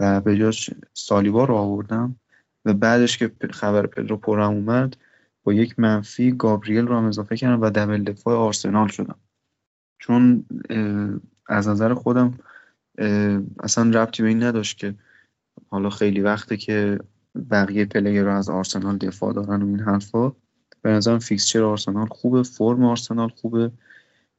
[0.00, 2.16] و به جاش سالیبا رو آوردم
[2.64, 4.96] و بعدش که خبر پدرو پرم اومد
[5.44, 9.18] با یک منفی گابریل رو هم اضافه کردم و double دفاع آرسنال شدم.
[9.98, 10.44] چون
[11.46, 12.38] از نظر خودم
[13.60, 14.94] اصلا ربطی به این نداشت که
[15.68, 16.98] حالا خیلی وقته که
[17.50, 20.32] بقیه player رو از آرسنال دفاع دارن و این حرفا.
[20.82, 23.70] به نظرم fixture آرسنال خوبه فرم آرسنال خوبه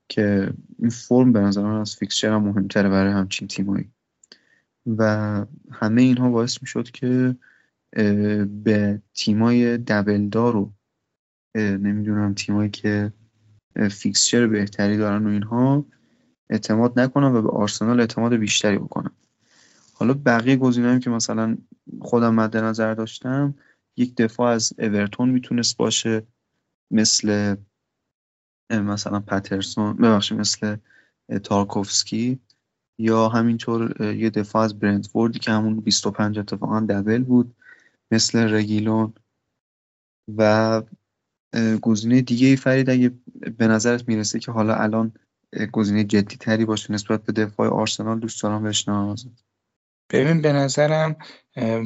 [0.09, 3.91] که این فرم به نظر من از fixture هم مهمتره برای همچین تیمایی.
[4.97, 7.35] و همه اینها باعث می شد که
[8.63, 10.71] به تیمای دبلدار و
[11.55, 13.13] نمی‌دونم تیمایی که
[13.91, 15.85] فیکسچر بهتری دارن و اینها
[16.49, 19.11] اعتماد نکنم و به آرسنال اعتماد بیشتری بکنم.
[19.93, 21.57] حالا بقیه گزینه‌هایی که مثلا
[22.01, 23.55] خودم مد نظر داشتم
[23.97, 26.23] یک دفاع از اورتون می‌تونست باشه
[26.91, 27.55] مثل
[28.71, 30.75] مثلا پترسون ببخشید مثل
[31.43, 32.39] تارکوفسکی
[32.99, 37.55] یا همینطور یه دفاع از برنتفوردی که همون 25 اتفاقا دبل بود
[38.11, 39.13] مثل رگیلون
[40.37, 40.81] و
[41.81, 43.11] گزینه دیگه ای فرید اگه
[43.57, 45.13] به نظرت می‌رسه که حالا الان
[45.71, 49.15] گزینه جدی تری باشه نسبت به دفاع آرسنال دوست دارم بشنوم
[50.09, 51.15] ببین به نظرم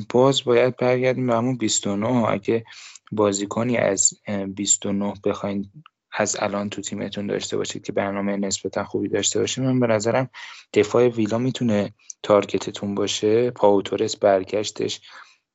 [0.09, 2.63] باز باید برگردیم به همون 29 اگه
[3.11, 4.13] بازیکنی از
[4.47, 5.71] 29 بخواین
[6.11, 10.29] از الان تو تیمتون داشته باشید که برنامه نسبتا خوبی داشته باشید من به نظرم
[10.73, 13.51] دفاع ویلا می‌تونه target تون باشه.
[13.51, 15.01] پائو تورس برگشتش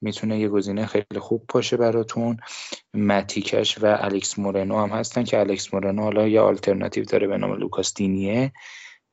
[0.01, 2.37] می‌تونه یه گزینه خیلی خوب باشه براتون.
[2.95, 7.39] متی کش و الکس مورنو هم هستن که الکس مورنو حالا یه آلترناتیو داره به
[7.39, 8.53] نام لوکاس دینیه.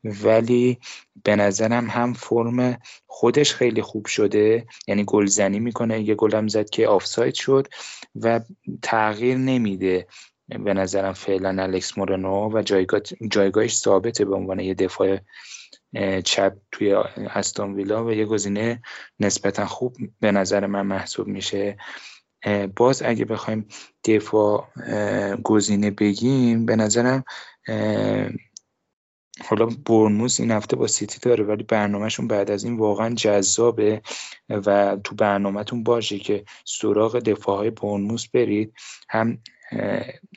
[0.03, 0.79] ولی
[1.23, 4.65] به نظرم هم فرم خودش خیلی خوب شده.
[4.87, 6.01] یعنی گلزنی می‌کنه.
[6.01, 7.67] یه گلم زد که آفساید شد
[8.15, 8.41] و
[8.81, 10.07] تغییر نمیده.
[10.47, 15.17] به نظرم فعلا الکس مورنو و جایگاه جایگاهش ثابته به عنوان یه دفاع
[16.25, 18.81] چپ توی استون ویلا و یه گزینه
[19.19, 21.77] نسبتا خوب به نظر من محسوب میشه.
[22.75, 23.67] باز اگه بخوایم
[24.03, 24.67] دفاع
[25.43, 27.23] گزینه بگیم به نظرم
[29.45, 34.01] حالا برنموس این هفته با سیتی داره ولی برنامهشون بعد از این واقعا جذابه
[34.49, 38.73] و تو برنامهتون باشه که سراغ دفاع های برنموس برید.
[39.09, 39.37] هم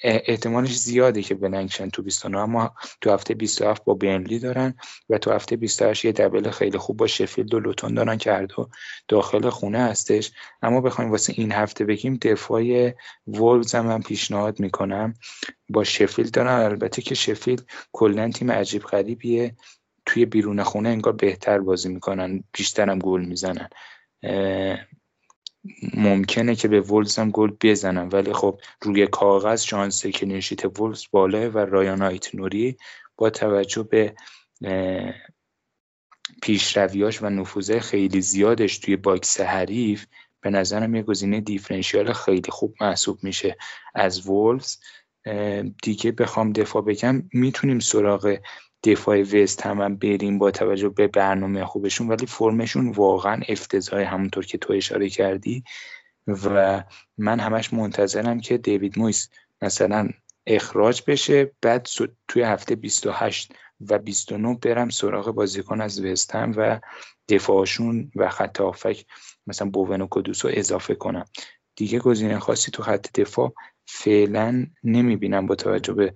[0.02, 4.74] احتمالش زیاده که بلنگشن تو 29 اما تو هفته 27 با برنلی دارن
[5.08, 8.46] و تو هفته 28 یه دبل خیلی خوب با شفیلد و لوتون دارن که هر
[8.46, 8.68] دو
[9.08, 10.32] داخل خونه هستش.
[10.62, 12.92] اما بخوایم واسه این هفته بگیم دفاع
[13.26, 15.14] وولز هم من پیشنهاد می‌کنم.
[15.68, 16.60] با شفیلد دارن.
[16.60, 19.56] البته که شفیلد کلا تیم عجیب غریبیه.
[20.06, 22.44] توی بیرون خونه انگار بهتر بازی می‌کنن.
[22.52, 23.68] بیشترم گل می‌زنن.
[25.94, 31.04] ممکنه که به وولز هم گل بزنم ولی خب روی کاغذ شانس clean sheet وولز
[31.10, 32.76] بالا و رایان آیت نوری
[33.16, 34.14] با توجه به
[36.42, 40.06] پیشرویاش و نفوذ خیلی زیادش توی box حریف
[40.40, 43.56] به نظرم یه گزینه differential خیلی خوب محسوب میشه
[43.94, 44.76] از وولز
[45.82, 48.36] دیگه بخوام دفاع بگم می‌تونیم سراغ
[48.84, 54.46] دفاع وست هم, هم بریم با توجه به برنامه خوبشون ولی فرمشون واقعا افتضاح همونطور
[54.46, 55.64] که تو اشاره کردی.
[56.26, 56.84] و
[57.18, 59.28] من همش منتظرم که دیوید مویس
[59.62, 60.08] مثلا
[60.46, 61.88] اخراج بشه بعد
[62.28, 66.80] توی هفته 28 و 29 برم سراغ بازیکن از وستهم و
[67.28, 69.06] دفاعشون و خط آفک
[69.46, 71.24] مثلا بوون و کدوس رو اضافه کنم.
[71.76, 73.54] دیگه گزینه خاصی تو خط دفاع
[73.86, 76.14] فعلا نمی‌بینم با توجه به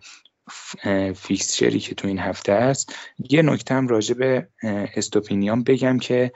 [1.14, 2.94] فیکسچری که تو این هفته است.
[3.30, 4.48] یه نکته هم راجع به
[4.96, 6.32] استوپینیان بگم که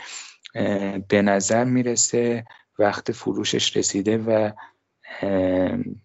[1.09, 2.45] به نظر می‌رسه
[2.79, 4.51] وقت فروشش رسیده و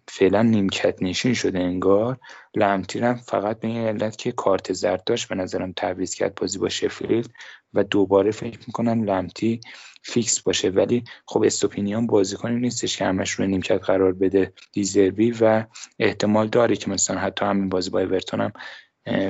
[0.08, 2.18] فعلا نیمکت نشین شده انگار.
[2.54, 6.58] لمپتی رم فقط به این علت که کارت زرد داشت به نظرم تعویض کرد بازی
[6.58, 7.30] با شفیلد
[7.74, 9.60] و دوباره فکر می‌کنم لمپتی
[10.02, 10.70] فیکس باشه.
[10.70, 14.52] ولی خب استوپینیان بازیکنی نیستش که همش روی نیمکت قرار بده.
[14.72, 15.64] دیزربی و
[15.98, 18.52] احتمال داره که مثلا حتی همین بازی با اورتون هم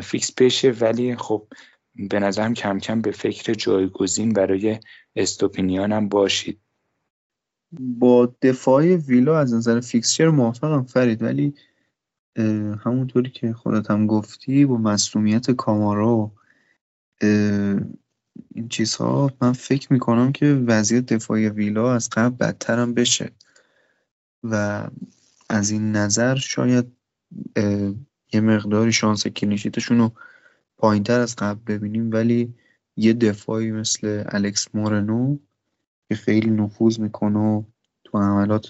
[0.00, 0.70] فیکس بشه.
[0.70, 1.48] ولی خب
[1.94, 4.78] به نظرم کم کم به فکر جایگزین برای
[5.16, 6.60] استوپینیان هم باشید.
[7.72, 11.54] با دفاع ویلا از نظر فیکسچر موافقم فرید ولی
[12.84, 16.32] همونطوری که خودت هم گفتی با مسلومیت کامارا و
[18.54, 23.30] این چیزها من فکر می‌کنم که وضعیت دفاعی ویلا از قبل بدتر هم بشه.
[24.42, 24.84] و
[25.48, 26.86] از این نظر شاید
[28.32, 30.12] یه مقداری شانس clean sheet شون رو
[30.76, 32.54] پایین تر از قبل ببینیم ولی
[32.96, 35.38] یه دفاعی مثل الکس مورنو
[36.08, 37.62] که خیلی نفوذ می‌کنه و
[38.04, 38.68] تو حملات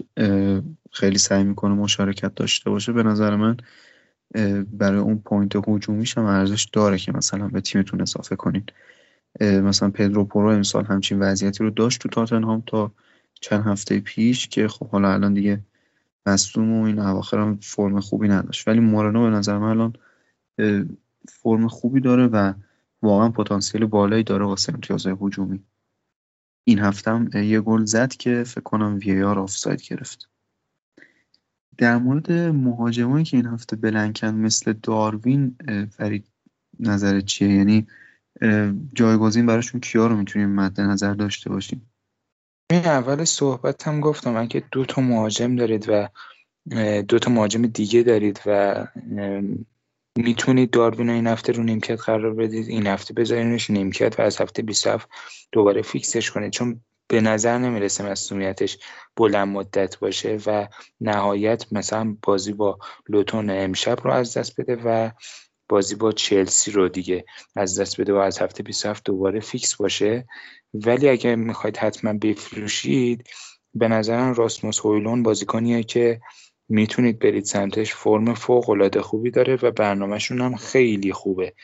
[0.92, 3.56] خیلی سعی می‌کنه مشارکت داشته باشه به نظر من
[4.72, 8.62] برای اون point هجومیش هم ارزش داره که مثلا به تیمتون اضافه کنین.
[9.40, 12.92] مثلا پدرو پرو امسال همچین وضعیتی رو داشت تو تاتنهام تا
[13.40, 15.60] چند هفته پیش که خب حالا الان دیگه
[16.26, 18.68] مصدوم و این اواخر هم فرم خوبی نداشت.
[18.68, 19.92] ولی مورنو به نظر من الان
[21.28, 22.52] فرم خوبی داره و
[23.02, 25.60] واقعا پتانسیل بالایی داره واسه امتیازهای هجومی.
[26.68, 30.28] این هفته هم یه گل زد که فکر کنم وی آر آفساید گرفت.
[31.78, 35.56] در مورد مهاجمایی که این هفته بلنکن مثل داروین
[35.90, 36.26] فرید
[36.80, 37.86] نظرت چیه؟ یعنی
[38.94, 41.90] جایگزین براشون کیا رو می‌تونیم مد نظر داشته باشیم؟
[42.70, 46.08] این اول صحبت هم گفتم اگه دو تا مهاجم دارید و
[47.02, 48.86] دو تا مهاجم دیگه دارید و
[50.18, 54.62] می‌تونید داروین این هفته رو نیمکت قرار بدید این هفته بذارینش نیمکت و از هفته
[54.62, 55.08] 27
[55.52, 56.52] دوباره فیکسش کنید.
[56.52, 58.78] چون به نظر نمی‌رسه مسئولیتش
[59.16, 60.66] بلند مدت باشه و
[61.00, 65.10] نهایت مثلا بازی با لوتون امشب رو از دست بده و
[65.68, 67.24] بازی با چلسی رو دیگه
[67.56, 70.26] از دست بده و از هفته 27 دوباره فیکس باشه.
[70.74, 73.28] ولی اگه می‌خواید حتما بفروشید
[73.74, 76.20] به نظرم راسموس هویلون بازیکنیه که
[76.68, 77.94] می‌تونید برید سمتش.
[77.94, 81.54] فرم فوق العاده خوبی داره و برنامهشون هم خیلی خوبه.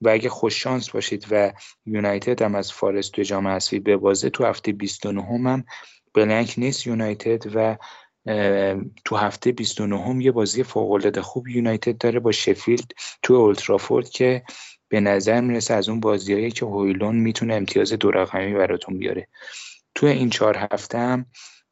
[0.00, 1.52] و اگه خوش شانس باشید و
[1.86, 5.64] یونایتد هم از فارست توی جام حذفی ببازه تو هفته 29 هم,
[6.14, 7.76] بلنک نیست یونایتد و
[9.04, 12.92] تو هفته 29 هم یه بازی فوق العاده خوب یونایتد داره با شفیلد
[13.22, 14.42] تو اولترافورد که
[14.88, 19.28] به نظر می‌رسه از اون بازیهایی که هویلون می‌تونه امتیاز دو رقمی براتون بیاره.
[19.94, 21.26] تو این چهار هفته هم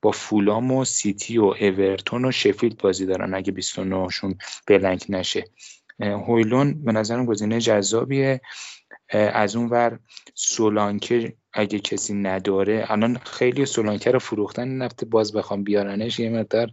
[0.04, 5.44] با فولام و سیتی و اورتون و شفیلد بازی دارن اگه 29 شون بلنک نشه.
[6.00, 8.40] هویلون به نظرم گزینه جذابیه.
[9.12, 9.98] از اون ور
[10.34, 16.70] سولانکه اگه کسی نداره الان خیلی سولانکه رو فروختن نفته باز بخوام بیارنش یه مقدار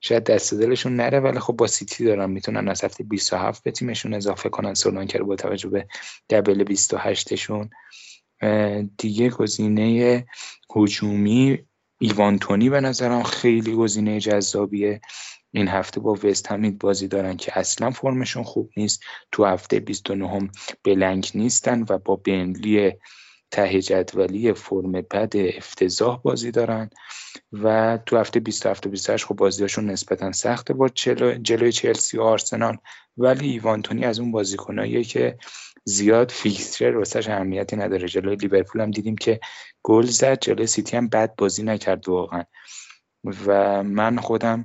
[0.00, 4.14] شاید دست دلشون نره ولی خب با سیتی دارن می‌تونن از هفته 27 به تیمشون
[4.14, 5.86] اضافه کنن سولانکه رو با توجه به
[6.30, 7.70] دبل 28 شون
[8.98, 10.26] دیگه گزینه
[10.76, 11.58] هجومی
[12.02, 15.00] ایوانتونی به نظرم خیلی گزینه جذابیه.
[15.50, 19.02] این هفته با وست همین بازی دارن که اصلا فرمشون خوب نیست.
[19.32, 20.50] تو هفته 29 هم
[20.84, 22.92] بلنگ نیستن و با بنلی
[23.50, 26.90] ته جدولی فرم بد افتضاح بازی دارن.
[27.52, 30.88] و تو هفته 27 و 28 خب بازیاشون نسبتا سخته با
[31.42, 32.76] جلوی چلسی و آرسنال.
[33.16, 35.38] ولی ایوانتونی از اون بازیکناییه که
[35.84, 38.08] زیاد فیکستر واسش اهمیتی نداره.
[38.08, 39.40] جلوی لیورپول هم دیدیم که
[39.82, 42.44] گل زد جلوی سیتی هم بد بازی نکرد واقعا.
[43.46, 44.64] و من خودم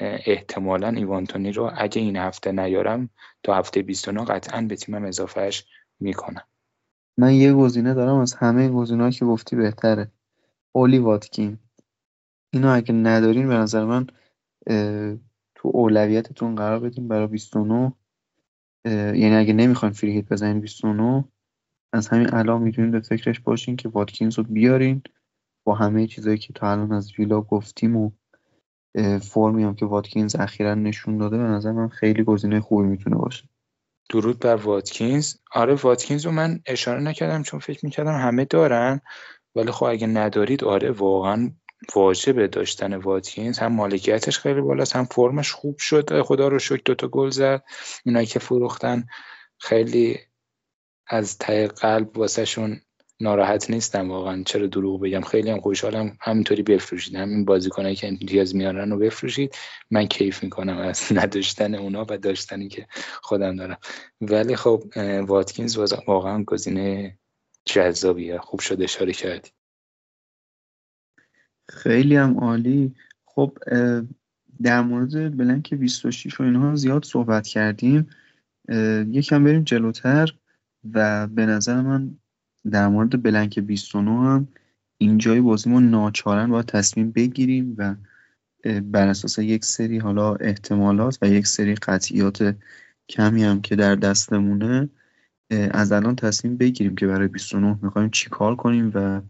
[0.00, 3.10] احتمالا ایوانتونی رو اگه این هفته نیارم
[3.42, 5.64] تا هفته 29 قطعا به تیمم اضافهش
[6.00, 6.42] می‌کنم.
[7.18, 10.10] من یه گزینه دارم از همه گزینه‌ها که گفتی بهتره.
[10.72, 11.58] اولی واتکین.
[12.52, 14.06] اینو اگه ندارین به نظر من
[15.54, 17.92] تو اولویتتون قرار بدین برای 29
[18.86, 21.24] یعنی اگه نمی‌خواین فری هیت بزنین 29
[21.92, 25.02] از همین الان می‌تونین به فکرش باشین که واتکینز رو بیارین.
[25.66, 28.10] با همه چیزایی که تا الان از ویلا گفتیم و
[29.22, 33.48] فرمی هم که واتکینز اخیرا نشون داده به نظر من خیلی گزینه خوبی می‌تونه باشه.
[34.10, 35.34] درود بر واتکینز.
[35.52, 39.00] آره واتکینز رو من اشاره نکردم چون فکر می‌کردم همه دارن
[39.56, 41.50] ولی خب اگه ندارید آره واقعا
[41.94, 46.22] واجبه داشتن واتکینز هم مالکیتش خیلی بالاست هم فرمش خوب شد.
[46.22, 47.64] خدا رو شکر دوتا گل زد.
[48.04, 49.06] اینایی که فروختن
[49.58, 50.18] خیلی
[51.06, 52.80] از ته قلب واسهشون
[53.20, 54.42] ناراحت نیستم واقعا.
[54.42, 56.16] چرا دروغ بگم؟ خیلی هم خوشحالم.
[56.20, 57.14] همینطوری بفروشید.
[57.14, 59.54] همین بازیکنایی که امتیاز میارن رو بفروشید.
[59.90, 62.86] من کیف می‌کنم از نداشتن اونا و داشتنی که
[63.22, 63.78] خودم دارم.
[64.20, 64.84] ولی خب
[65.26, 67.18] واتکینز واقعا گزینه
[67.64, 68.38] جذابیه.
[68.38, 69.50] خوب شده اشاره کردی.
[71.70, 72.94] خیلی هم عالی.
[73.24, 73.58] خب
[74.62, 78.06] در مورد بلنک 26 و اینها زیاد صحبت کردیم.
[79.08, 80.34] یکم بریم جلوتر
[80.94, 82.18] و به نظر من
[82.70, 84.48] در مورد بلنک 29 هم
[84.98, 87.94] اینجای ما ناچارن باید تصمیم بگیریم و
[88.80, 92.56] بر اساس یک سری حالا احتمالات و یک سری قطعیات
[93.08, 94.88] کمی هم که در دستمونه
[95.50, 99.20] از الان تصمیم بگیریم که برای 29 می‌خوایم چیکار کنیم و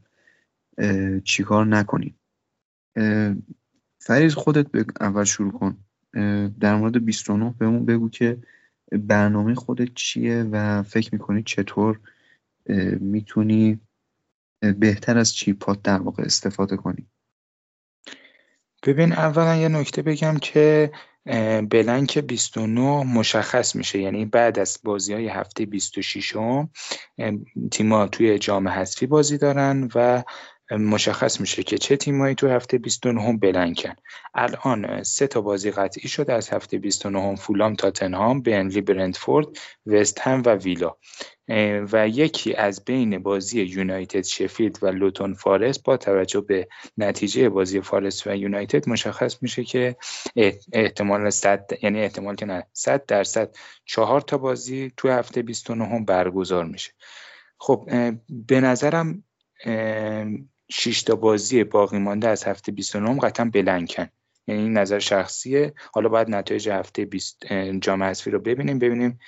[1.25, 2.15] چیکار نکنیم.
[3.99, 4.67] فریز خودت
[5.01, 5.77] اول شروع کن.
[6.61, 8.39] در مورد 29 بهمون بگو که
[8.93, 12.01] برنامه خودت چیه و فکر می‌کنی چطور
[13.01, 13.81] می‌تونی
[14.79, 17.07] بهتر از چیپات در واقع استفاده کنی؟
[18.87, 20.93] ببین اولا یه نکته بگم که
[21.71, 23.99] بلنک 29 مشخص میشه.
[23.99, 26.71] یعنی بعد از بازی های هفته 26 هم
[27.71, 30.23] تیما توی جام حذفی بازی دارن و
[30.71, 33.95] مشخص میشه که چه تیمایی تو هفته 29 بلنکن
[34.35, 39.47] الان سه تا بازی قطعی شده از هفته 29 فولام تاتنهام بنلی برندفورد
[39.87, 40.97] وست هم و ویلا.
[41.93, 46.69] و یکی از بین بازی یونایتد شفیلد و لوتون فارست با توجه به
[46.99, 49.97] نتیجه بازی فارست و یونایتد مشخص میشه که
[50.73, 56.65] احتمال صد یعنی احتمال که نه 100 درصد چهار تا بازی تو هفته 29 برگزار
[56.65, 56.93] میشه.
[57.59, 57.91] خب
[58.29, 59.25] به نظرم
[60.71, 64.07] 6 تا بازی باقی مانده از هفته 29 قطعا بلنکن.
[64.47, 65.75] یعنی این نظر شخصیه.
[65.95, 69.19] حالا باید نتایج هفته 20 جام حذفی رو ببینیم ببینیم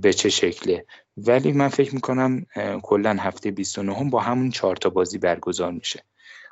[0.00, 0.86] به چه شکله.
[1.16, 2.46] ولی من فکر می‌کنم
[2.82, 6.02] کلا هفته 29 با همون چهار تا بازی برگزار میشه.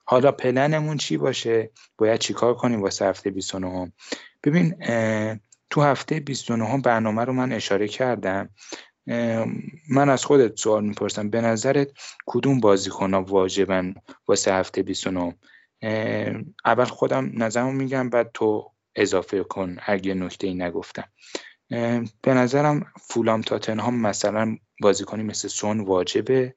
[0.04, 3.92] حالا پلنمون چی باشه؟ باید چیکار کنیم واسه هفته 29
[4.44, 4.74] ببین
[5.70, 8.50] تو هفته 29 برنامه رو من اشاره کردم.
[9.90, 11.30] من از خودت سوال می‌پرسم.
[11.30, 11.90] به نظرت
[12.26, 13.94] کدوم بازیکن ها واجبن
[14.28, 15.36] واسه هفته 29
[16.64, 21.05] اول خودم نظرمو میگم بعد تو اضافه کن اگه نکته ای نگفتم
[22.22, 26.55] به نظرم فولام تاتنهام مثلا بازیکنی مثل سون واجبه.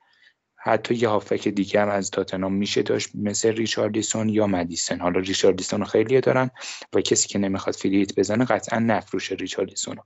[0.59, 4.99] حتی یه هافک دیگه هم از تاتنهام میشه داشت مثل ریچاردیسون یا مدیسن.
[4.99, 6.49] حالا ریچاردیسون خیلی دارن
[6.93, 9.97] و کسی که نمی‌خواد فریت بزنه قطعا نفروشه ریچاردیسون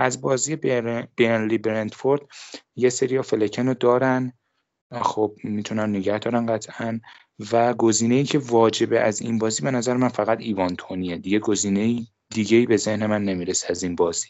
[0.00, 0.56] از بازی
[1.16, 2.22] برنلی برندفورد
[2.76, 4.32] یه سری فلکن رو دارن.
[5.02, 7.00] خب می‌تونن نگه دارن قطعا.
[7.52, 11.16] و گزینه ای که واجبه از این بازی به نظر من فقط ایوان تونیه.
[11.16, 14.28] دیگه گزینه دیگه ای به ذهن من نمی‌رسه از این بازی.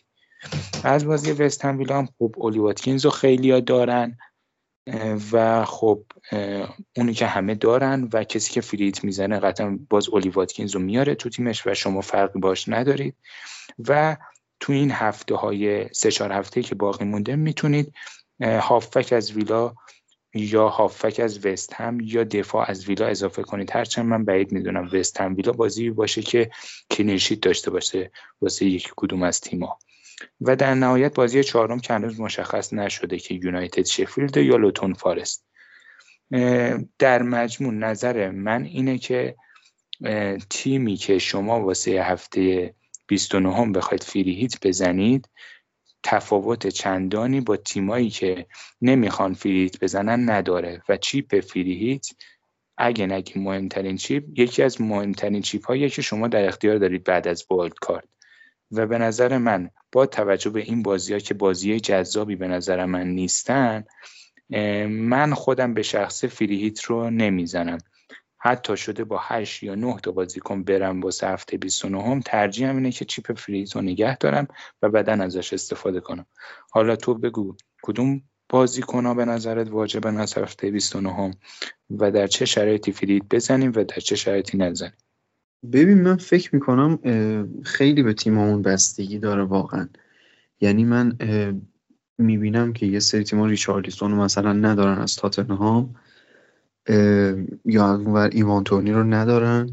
[0.85, 4.19] از بازی وست هم خب اولی واتکینز رو خیلی دارن.
[5.33, 6.05] و خب
[6.97, 11.15] اونی که همه دارن و کسی که فریت می‌زنه قطعا باز اولی واتکینز رو میاره
[11.15, 13.17] تو تیمش و شما فرقی باش ندارید.
[13.89, 14.17] و
[14.61, 17.95] تو این هفته های سه چهار هفته که باقی مونده می‌تونید
[18.43, 19.75] هافک از ویلا
[20.35, 23.71] یا هافک از وست هم یا دفاع از ویلا اضافه کنید.
[23.71, 26.51] هرچند من بعید می‌دونم وست هم ویلا بازی باشه که
[26.91, 29.79] clean sheet داشته باشه واسه یک کدوم از تیما
[30.41, 35.47] و در نهایت بازی چهارم که هنوز مشخص نشده که یونایتد شفیلد یا لوتون فارست.
[36.99, 39.37] در مجموع نظر من اینه که
[40.51, 42.75] تیمی که شما واسه هفته
[43.11, 45.29] 29 هم بخواید free hit بزنید
[46.03, 48.47] تفاوت چندانی با تیمایی که
[48.83, 50.83] نمی‌خوان free hit بزنن نداره.
[50.89, 52.07] و chip free hit
[52.79, 57.29] اگه نگی مهمترین چیپ یکی از مهمترین چیپ هایی که شما در اختیار دارید بعد
[57.29, 58.09] از والد کارت
[58.71, 62.85] و به نظر من با توجه به این بازی ها که بازی جذابی به نظر
[62.85, 63.85] من نیستن
[64.89, 67.79] من خودم به شخص فریهیت رو نمی‌زنم.
[68.43, 72.93] حتی شده با 8 یا 9 تا بازیکن برم با هفته 29 هم ترجیحم اینه
[72.93, 74.47] که چیپ فریز رو نگه دارم
[74.83, 76.27] و بعدا ازش استفاده کنم.
[76.71, 81.31] حالا تو بگو کدوم بازیکن ها به نظرت واجبن از هفته 29 هم
[81.91, 84.93] و در چه شرایطی فرید بزنیم و در چه شرایطی نزنیم؟
[85.73, 86.99] ببین من فکر می‌کنم
[87.63, 89.89] خیلی به تیممون بستگی داره واقعا.
[90.61, 91.19] یعنی من
[92.19, 95.95] می‌بینم که یه سری تیم‌ها ریچارلیسون مثلا ندارن از تاتنهام.
[97.65, 99.73] یا اونور ایوان تونی رو ندارن.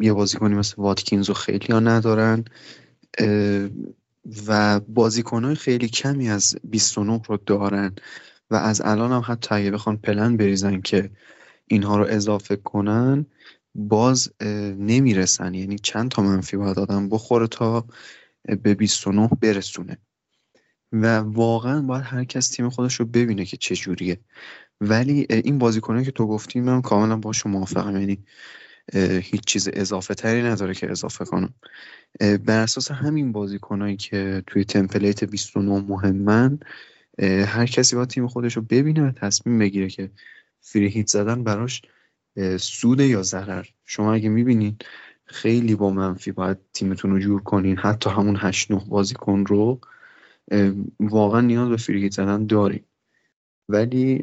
[0.00, 2.44] یه بازیکنی مثل واتکینز رو خیلی ها ندارن.
[4.46, 4.80] و
[5.32, 7.92] های خیلی کمی از 29 رو دارن.
[8.50, 11.10] و از الان هم حتی اگه بخوان پلن بریزن که
[11.66, 13.26] اینها رو اضافه کنن
[13.74, 14.32] باز
[14.78, 15.54] نمی‌رسن.
[15.54, 17.84] یعنی چند تا منفی باید آدم بخوره تا
[18.62, 19.98] به 29 برسونه.
[20.92, 24.20] و واقعا باید هر کس تیم خودش رو ببینه که چه جوریه.
[24.80, 28.00] ولی این بازیکنه که تو گفتی من کاملا باشون موافقم.
[28.00, 28.24] یعنی
[29.22, 31.54] هیچ چیز اضافه تری نداره که اضافه کنم.
[32.20, 36.58] بر اساس همین بازیکنایی که توی تمپلیت 29 مهمن
[37.46, 40.10] هر کسی با تیم خودش رو ببینه و تصمیم بگیره که
[40.60, 41.82] فری هیت زدن براش
[42.58, 43.66] سود یا ضرر.
[43.84, 44.76] شما اگه می‌بینین
[45.24, 47.78] خیلی با منفی باید تیمتون رو جور کنین.
[47.78, 49.80] حتی همون 8 9 بازیکن رو
[51.00, 52.84] واقعا نیاز به فری هیت زدن داریم
[53.68, 54.22] ولی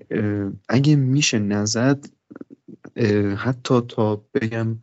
[0.70, 2.06] اگه میشه نزد
[3.38, 4.78] حتی تا بگم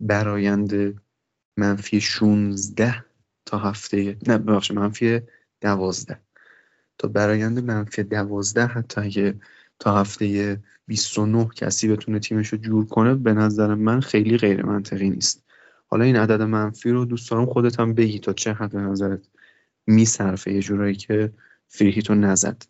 [0.00, 1.00] برایند
[1.56, 3.04] منفی 16
[3.46, 5.20] تا هفته نه ببخش منفی
[5.60, 6.20] 12
[6.98, 9.34] تا برایند منفی 12 حتی اگه
[9.78, 15.10] تا هفته 29 کسی بتونه تیمش رو جور کنه به نظر من خیلی غیر منطقی
[15.10, 15.44] نیست.
[15.86, 19.28] حالا این عدد منفی رو دوست دارم خودت هم بگی تا چه حد به نظرت
[19.86, 21.32] میصرفه یه جورایی که
[21.68, 22.62] فریهیتو نزد.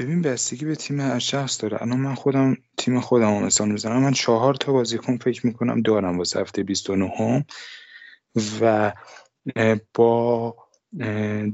[0.00, 1.82] ببین بستگی به تیم هر شخص داره.
[1.82, 4.02] الان من خودم تیم خودم رو مثال می‌زنم.
[4.02, 7.44] من چهار تا بازیکن فکر می‌کنم دارم واسه هفته 29 هم
[8.60, 8.92] و
[9.94, 10.56] با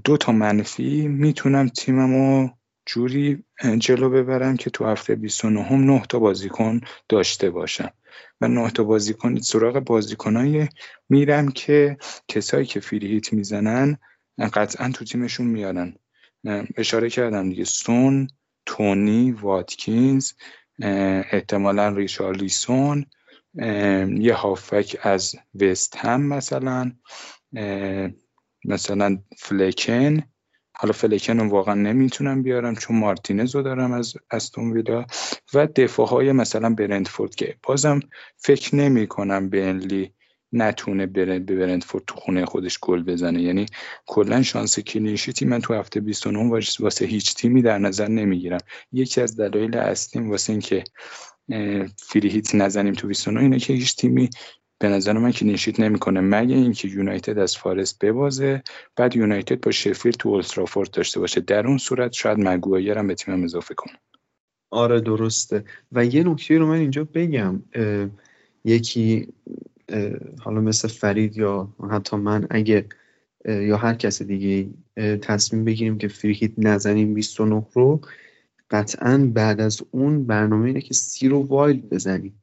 [0.04, 2.50] دو تا منفی می‌تونم تیمم رو
[2.86, 3.44] جوری
[3.78, 7.90] جلو ببرم که تو هفته 29 هم 9 تا بازیکن داشته باشم.
[8.40, 10.68] و 9 تا بازیکن سراغ بازیکنای
[11.08, 11.96] میرم که
[12.28, 13.98] کسایی که فری هیت می‌زنن
[14.54, 15.94] قطعا تو تیمشون میارن.
[16.76, 17.64] اشاره کردم دیگه.
[17.64, 18.28] سون
[18.66, 20.32] تونی واتکینز
[21.32, 23.06] احتمالا ریشارلیسون
[24.18, 26.92] یه هافک از وست هم مثلا
[28.64, 30.22] مثلا فلکن.
[30.78, 35.06] حالا فلکن رو واقعا نمی‌تونم بیارم چون مارتینز رو دارم از استون ویلا.
[35.54, 38.00] و دفاع های مثلا برندفورد که بازم
[38.36, 40.12] فکر نمی کنم بنلی
[40.56, 43.42] نتونه بره به برندفورد تو خونه خودش گل بزنه.
[43.42, 43.66] یعنی
[44.06, 48.60] کلا شانس کلینشیتی من تو هفته 29 واسه هیچ تیمی در نظر نمی‌گیرم.
[48.92, 50.84] یکی از دلایل اصلیم واسه اینکه
[51.96, 54.30] فری هیت نزنیم تو 29 اینه که هیچ تیمی
[54.78, 56.20] به نظر من که نشید نمی‌کنه.
[56.20, 58.62] مگه اینکه یونایتد از فارست ببازه
[58.96, 61.40] بعد یونایتد با شفیل تو اولترافورد داشته باشه.
[61.40, 63.94] در اون صورت شاید مگوایر هم به تیمم اضافه کنه.
[64.70, 65.64] آره درسته.
[65.92, 67.62] و یه نکته رو من اینجا بگم.
[68.64, 69.28] یکی
[70.40, 72.86] حالا مثل فرید یا حتی من اگه
[73.44, 74.70] یا هر کس دیگه
[75.16, 78.00] تصمیم بگیریم که free hit نزنیم 29 رو
[78.70, 82.42] قطعا بعد از اون برنامه اینه که سی رو wild بزنیم.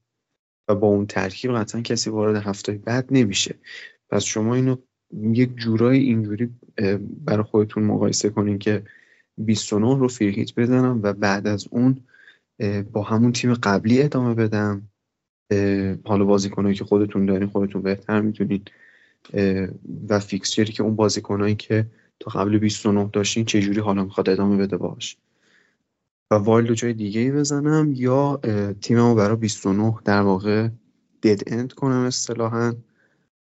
[0.68, 3.56] و با اون ترکیب قطعا کسی وارد هفته بعد نمیشه.
[4.10, 4.76] پس شما اینو
[5.14, 6.50] یک جورای اینجوری
[7.26, 8.84] برای خودتون مقایسه کنین که
[9.38, 12.02] 29 رو free hit بزنم و بعد از اون
[12.92, 14.90] با همون تیم قبلی ادامه بدم.
[16.06, 18.62] حالا بازیکنایی که خودتون دارین خودتون بهتر می‌تونین
[20.10, 21.86] و fixture ی که اون بازیکنایی که
[22.20, 25.18] تا قبل 29 داشتین چجوری حالا می‌خواد ادامه بده باش
[26.32, 28.40] و wild جای دیگه ای بزنم یا
[28.82, 30.70] تیممو برای 29 در واقع
[31.24, 32.74] dead end کنم اصطلاحا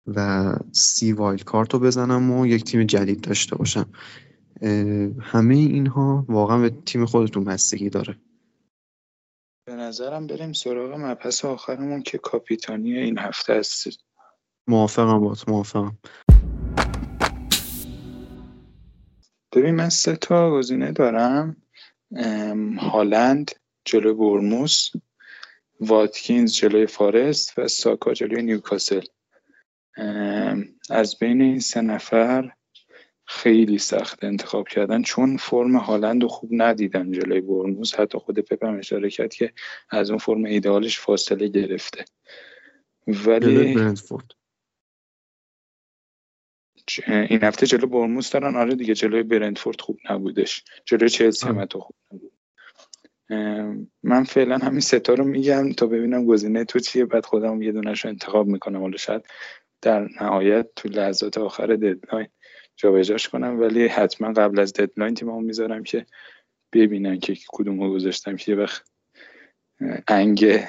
[0.07, 3.85] و سی wild card رو بزنم و یک تیم جدید داشته باشم.
[5.19, 8.15] همه اینها واقعا به تیم خودتون بستگی داره.
[9.65, 13.87] به نظرم بریم سراغ مبحث آخرمون که کاپیتانی این هفته است
[14.67, 15.97] موافقم با موافقم.
[19.55, 21.57] ببین من سه تا گزینه دارم.
[22.77, 23.51] هالند
[23.85, 24.89] جلوی برموس
[25.79, 29.05] واتکینز جلوی فارست و ساکا جلوی نیوکاسل.
[30.89, 32.51] از بین این سه نفر
[33.31, 38.77] خیلی سخت انتخاب کردن چون فرم هالند رو خوب ندیدن جلوی برموز حتی خود پپم
[38.77, 39.53] اشاره کرد که
[39.89, 42.05] از اون فرم ایدئالش فاصله گرفته.
[43.07, 43.57] ولی
[47.07, 48.55] این هفته جلو برموز دارن.
[48.55, 50.63] آره دیگه جلوی برندفورد خوب نبودش.
[50.85, 52.31] جلوی چلسی هم خوب نبود.
[54.03, 57.05] من فعلا همین ستا رو میگم تا ببینم گزینه تو چیه.
[57.05, 58.81] بعد خودم یه دونش رو انتخاب می‌کنم.
[58.81, 59.25] حالا شاید
[59.81, 62.27] در نهایت تو لحظات آخر deadline
[62.81, 66.05] جابجاش کنم ولی حتما قبل از deadline تیممو می‌ذارم که
[66.73, 68.83] ببینن که کدوم رو گذاشتم که یه وقت
[70.07, 70.59] انگ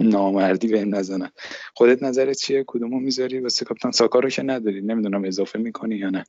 [0.00, 1.30] نامردی بهم نزنن.
[1.74, 4.80] خودت نظرت چیه؟ کدومو می‌ذاری؟ واسه کاپیتان ساکا رو که نداری.
[4.80, 6.24] نمی‌دونم اضافه می‌کنی یا نه.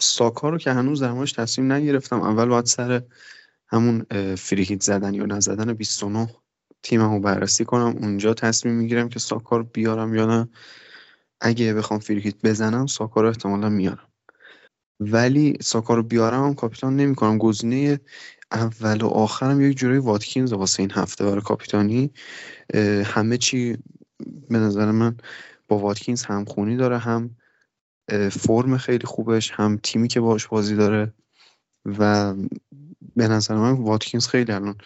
[0.00, 2.20] ساکا رو که هنوز در موردش تصمیم نگرفتم.
[2.20, 3.02] اول باید سر
[3.68, 6.28] همون free hit زدن یا نزدن 29
[6.82, 7.96] تیممو بررسی کنم.
[8.00, 10.48] اونجا تصمیم می‌گیرم که ساکا رو بیارم یا نه.
[11.40, 14.08] اگه بخوام فریهیت بزنم ساکا رو احتمالا میارم.
[15.00, 17.38] ولی ساکا رو بیارم هم کاپیتان نمی‌کنم.
[17.38, 18.00] گزینه
[18.52, 22.10] اول و آخرم یک جورایی واتکینز واسه این هفته برای کاپیتانی
[23.04, 23.78] همه چی
[24.48, 25.16] به نظر من
[25.68, 27.36] با واتکینز همخونی داره هم
[28.32, 31.12] فرم خیلی خوبش هم تیمی که باش بازی داره
[31.84, 32.34] و
[33.16, 34.78] به نظر من واتکینز خیلی الان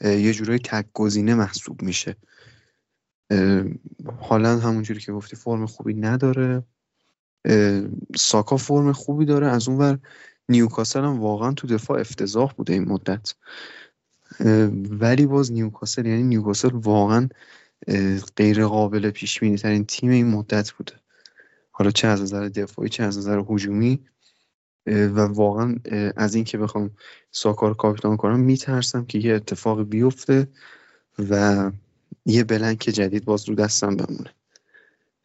[0.00, 2.16] یه جورایی تک گزینه محسوب میشه.
[4.20, 6.62] حالا همونجوری که گفتی فرم خوبی نداره.
[8.16, 9.46] ساکا فرم خوبی داره.
[9.46, 9.98] از اون ور
[10.48, 13.34] نیوکاسل هم واقعا تو دفاع افتضاح بوده این مدت.
[14.90, 17.28] ولی باز نیوکاسل یعنی نیوکاسل واقعا
[18.36, 20.92] غیر قابل پیش ترین تیم این مدت بوده.
[21.70, 24.00] حالا چه از نظر دفاعی چه از نظر هجومی.
[24.86, 25.76] و واقعا
[26.16, 26.90] از این که بخوام
[27.30, 30.48] ساکار کاپیتان کنم میترسم که یه اتفاق بیفته
[31.30, 31.70] و
[32.28, 34.30] یه بلنک جدید باز رو دستم بمونه.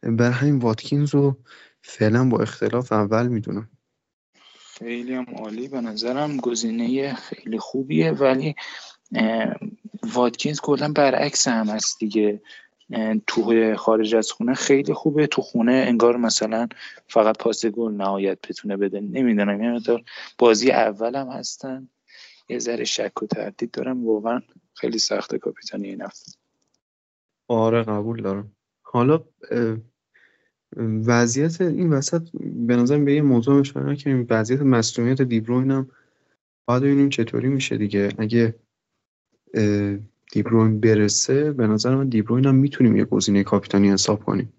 [0.02, 1.36] بر همین واتکینز رو
[1.82, 3.70] فعلا با اختلاف اول می‌دونم.
[4.78, 6.36] خیلی هم عالی به نظرم.
[6.36, 8.54] گزینه خیلی خوبیه ولی
[10.02, 12.42] واتکینز کلا برعکس هم هست دیگه.
[13.26, 15.26] تو خارج از خونه خیلی خوبه.
[15.26, 16.68] تو خونه انگار مثلا
[17.08, 19.00] فقط پاس گل نهایت بتونه بده.
[19.00, 19.80] نمی‌دونم یه
[20.38, 21.88] بازی اول هم هستن.
[22.48, 24.06] یه ذره شک و تردید دارم.
[24.06, 24.40] واقعا
[24.74, 26.32] خیلی سخته کاپیتانی این هفته.
[27.48, 28.52] آره قبول دارم.
[28.82, 29.24] حالا
[31.06, 35.90] وضعیت این وسط به نظر به یه موضوع اشاره که وضعیت مصونیت دیبروین هم
[36.66, 38.08] باید ببینیم چطوری میشه دیگه.
[38.18, 38.54] اگه
[40.32, 44.52] دیبروین برسه به نظر من دیبروین هم می‌تونیم یه گزینه کاپیتانی حساب کنیم.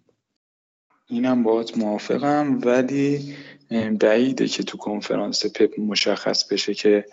[1.07, 3.36] اینم باهات موافقم ولی
[3.99, 7.05] بعیده که تو کنفرانس پپ مشخص بشه که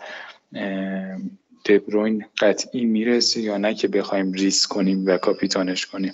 [1.65, 6.13] دبروین قطعی می‌رسه یا نه که بخوایم ریس کنیم و کاپیتانش کنیم.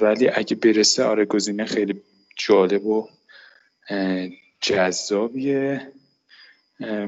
[0.00, 2.02] ولی اگه برسه آره گزینه خیلی
[2.36, 3.08] جالب و
[4.60, 5.92] جذابیه.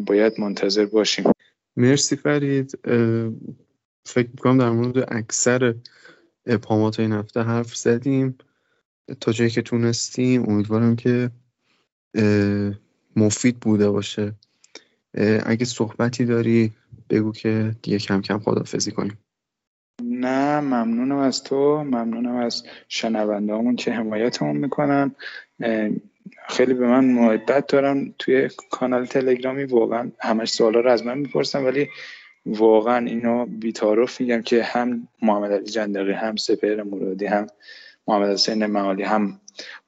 [0.07, 1.25] باید منتظر باشیم.
[1.77, 2.79] مرسی فرید.
[4.05, 5.75] فکر می‌کنم در مورد اکثر
[6.47, 8.39] ابهامات این هفته حرف زدیم.
[9.21, 11.31] تا جایی که تونستیم امیدوارم که
[13.17, 14.33] مفید بوده باشه.
[15.47, 16.73] اگه صحبتی داری
[17.11, 19.19] بگو که دیگه کم کم خدافزی کنیم.
[20.03, 21.85] نه ممنونم از تو.
[21.85, 25.15] ممنونم از شنونده که حمایتمون می‌کنن.
[26.49, 31.65] خیلی به من محبت دارم توی کانال تلگرامی واقعا همش سوالا رو از من می‌پرسن
[31.65, 31.89] ولی
[32.47, 37.47] واقعا اینو بیتارف میگم که هم محمد علی جندقی هم سپر مرادی هم
[38.09, 39.41] محمد حسین معالی هم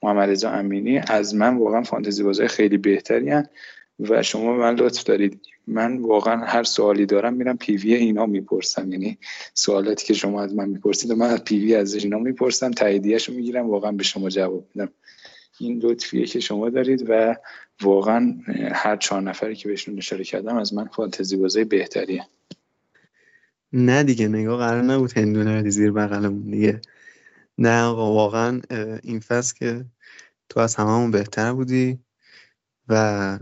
[0.02, 3.46] محمد رضا امینی از من واقعا فانتزی بازای خیلی بهتری هن
[4.00, 5.40] و شما من لطف دارید.
[5.66, 8.92] من واقعا هر سوالی دارم میرم پیوی اینا می‌پرسم.
[8.92, 9.18] یعنی
[9.54, 13.92] سوالاتی که شما از من می‌پرسید من از پیوی از اینا می‌پرسم تاییدیهشو می‌گیرم واقعا
[13.92, 14.92] به شما جواب میدم.
[15.58, 17.36] این لطفیه که شما دارید و
[17.82, 18.38] واقعا
[18.72, 22.26] هر چهار نفری که بهشون اشاره کردم از من فانتزی بازای بهتریه.
[23.72, 26.80] نه دیگه نگاه قرار نبود هندونه زیر بغلمون دیگه.
[27.58, 28.60] نه آقا واقعا
[29.02, 29.84] این فصل که
[30.48, 31.98] تو از هممون بهتر بودی
[32.88, 33.38] و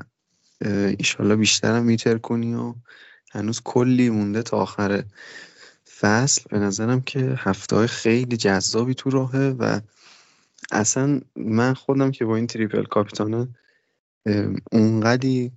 [0.99, 2.75] ایشالله بیشترم میتر کنی و
[3.33, 5.05] هنوز کلی مونده تا آخر
[5.99, 6.43] فصل.
[6.51, 9.81] به نظرم که هفته های خیلی جذابی تو راهه و
[10.71, 13.49] اصلا من خودم که با این تریپل کاپیتانه
[14.73, 15.53] اونقدی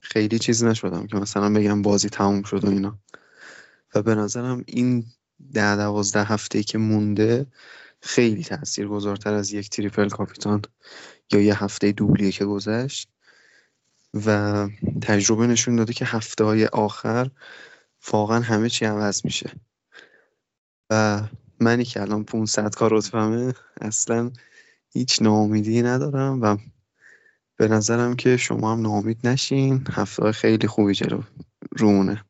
[0.00, 2.98] خیلی چیز نشدم که مثلا بگم بازی تموم شد و اینا.
[3.94, 5.04] و به نظرم این
[5.52, 7.46] ده دوازده هفته که مونده
[8.00, 10.62] خیلی تأثیر گذارتر از یک تریپل کاپیتان
[11.32, 13.08] یا یه هفته دوبلیه که گذشت.
[14.14, 14.68] و
[15.02, 17.30] تجربه نشون داده که هفته های آخر
[18.12, 19.52] واقعا همه چی عوض میشه.
[20.90, 21.22] و
[21.60, 24.30] منی که الان 500 کار رتبمه اصلا
[24.90, 26.56] هیچ ناامیدی ندارم و
[27.56, 29.84] به نظرم که شما هم ناامید نشین.
[29.90, 31.22] هفته خیلی خوبی جلو
[31.70, 32.24] رونه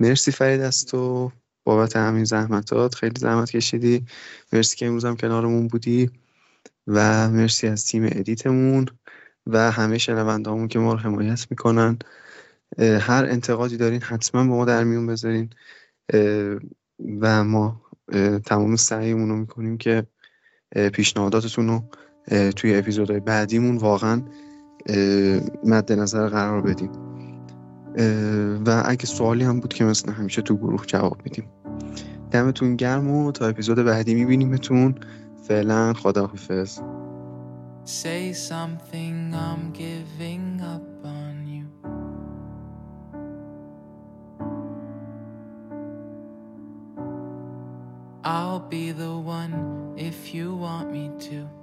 [0.00, 1.32] مرسی فرید از تو.
[1.64, 2.94] بابت همین زحمتات.
[2.94, 4.06] خیلی زحمت کشیدی.
[4.52, 6.10] مرسی که امروز هم کنارمون بودی.
[6.86, 8.86] و مرسی از تیم ادیتمون.
[9.46, 11.98] و همه شنوندهامون که ما رو حمایت می‌کنن.
[12.78, 15.50] هر انتقادی دارین حتما با ما در میون بذارین.
[17.20, 17.82] و ما
[18.44, 20.06] تمام سعیمون رو می‌کنیم که
[20.92, 21.82] پیشنهاداتتون رو
[22.50, 24.22] توی اپیزودهای بعدیمون واقعا
[25.64, 26.90] مد نظر قرار بدیم
[28.66, 31.50] و اگه سوالی هم بود که مثل همیشه تو گروه جواب میدیم.
[32.30, 34.94] دمتون گرم و تا اپیزود بعدی میبینیمتون.
[35.48, 36.80] فعلا خداحافظ.
[37.90, 41.66] Say something, I'm giving up on you.
[48.22, 51.59] I'll be the one if you want me to.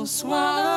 [0.00, 0.69] Will swallow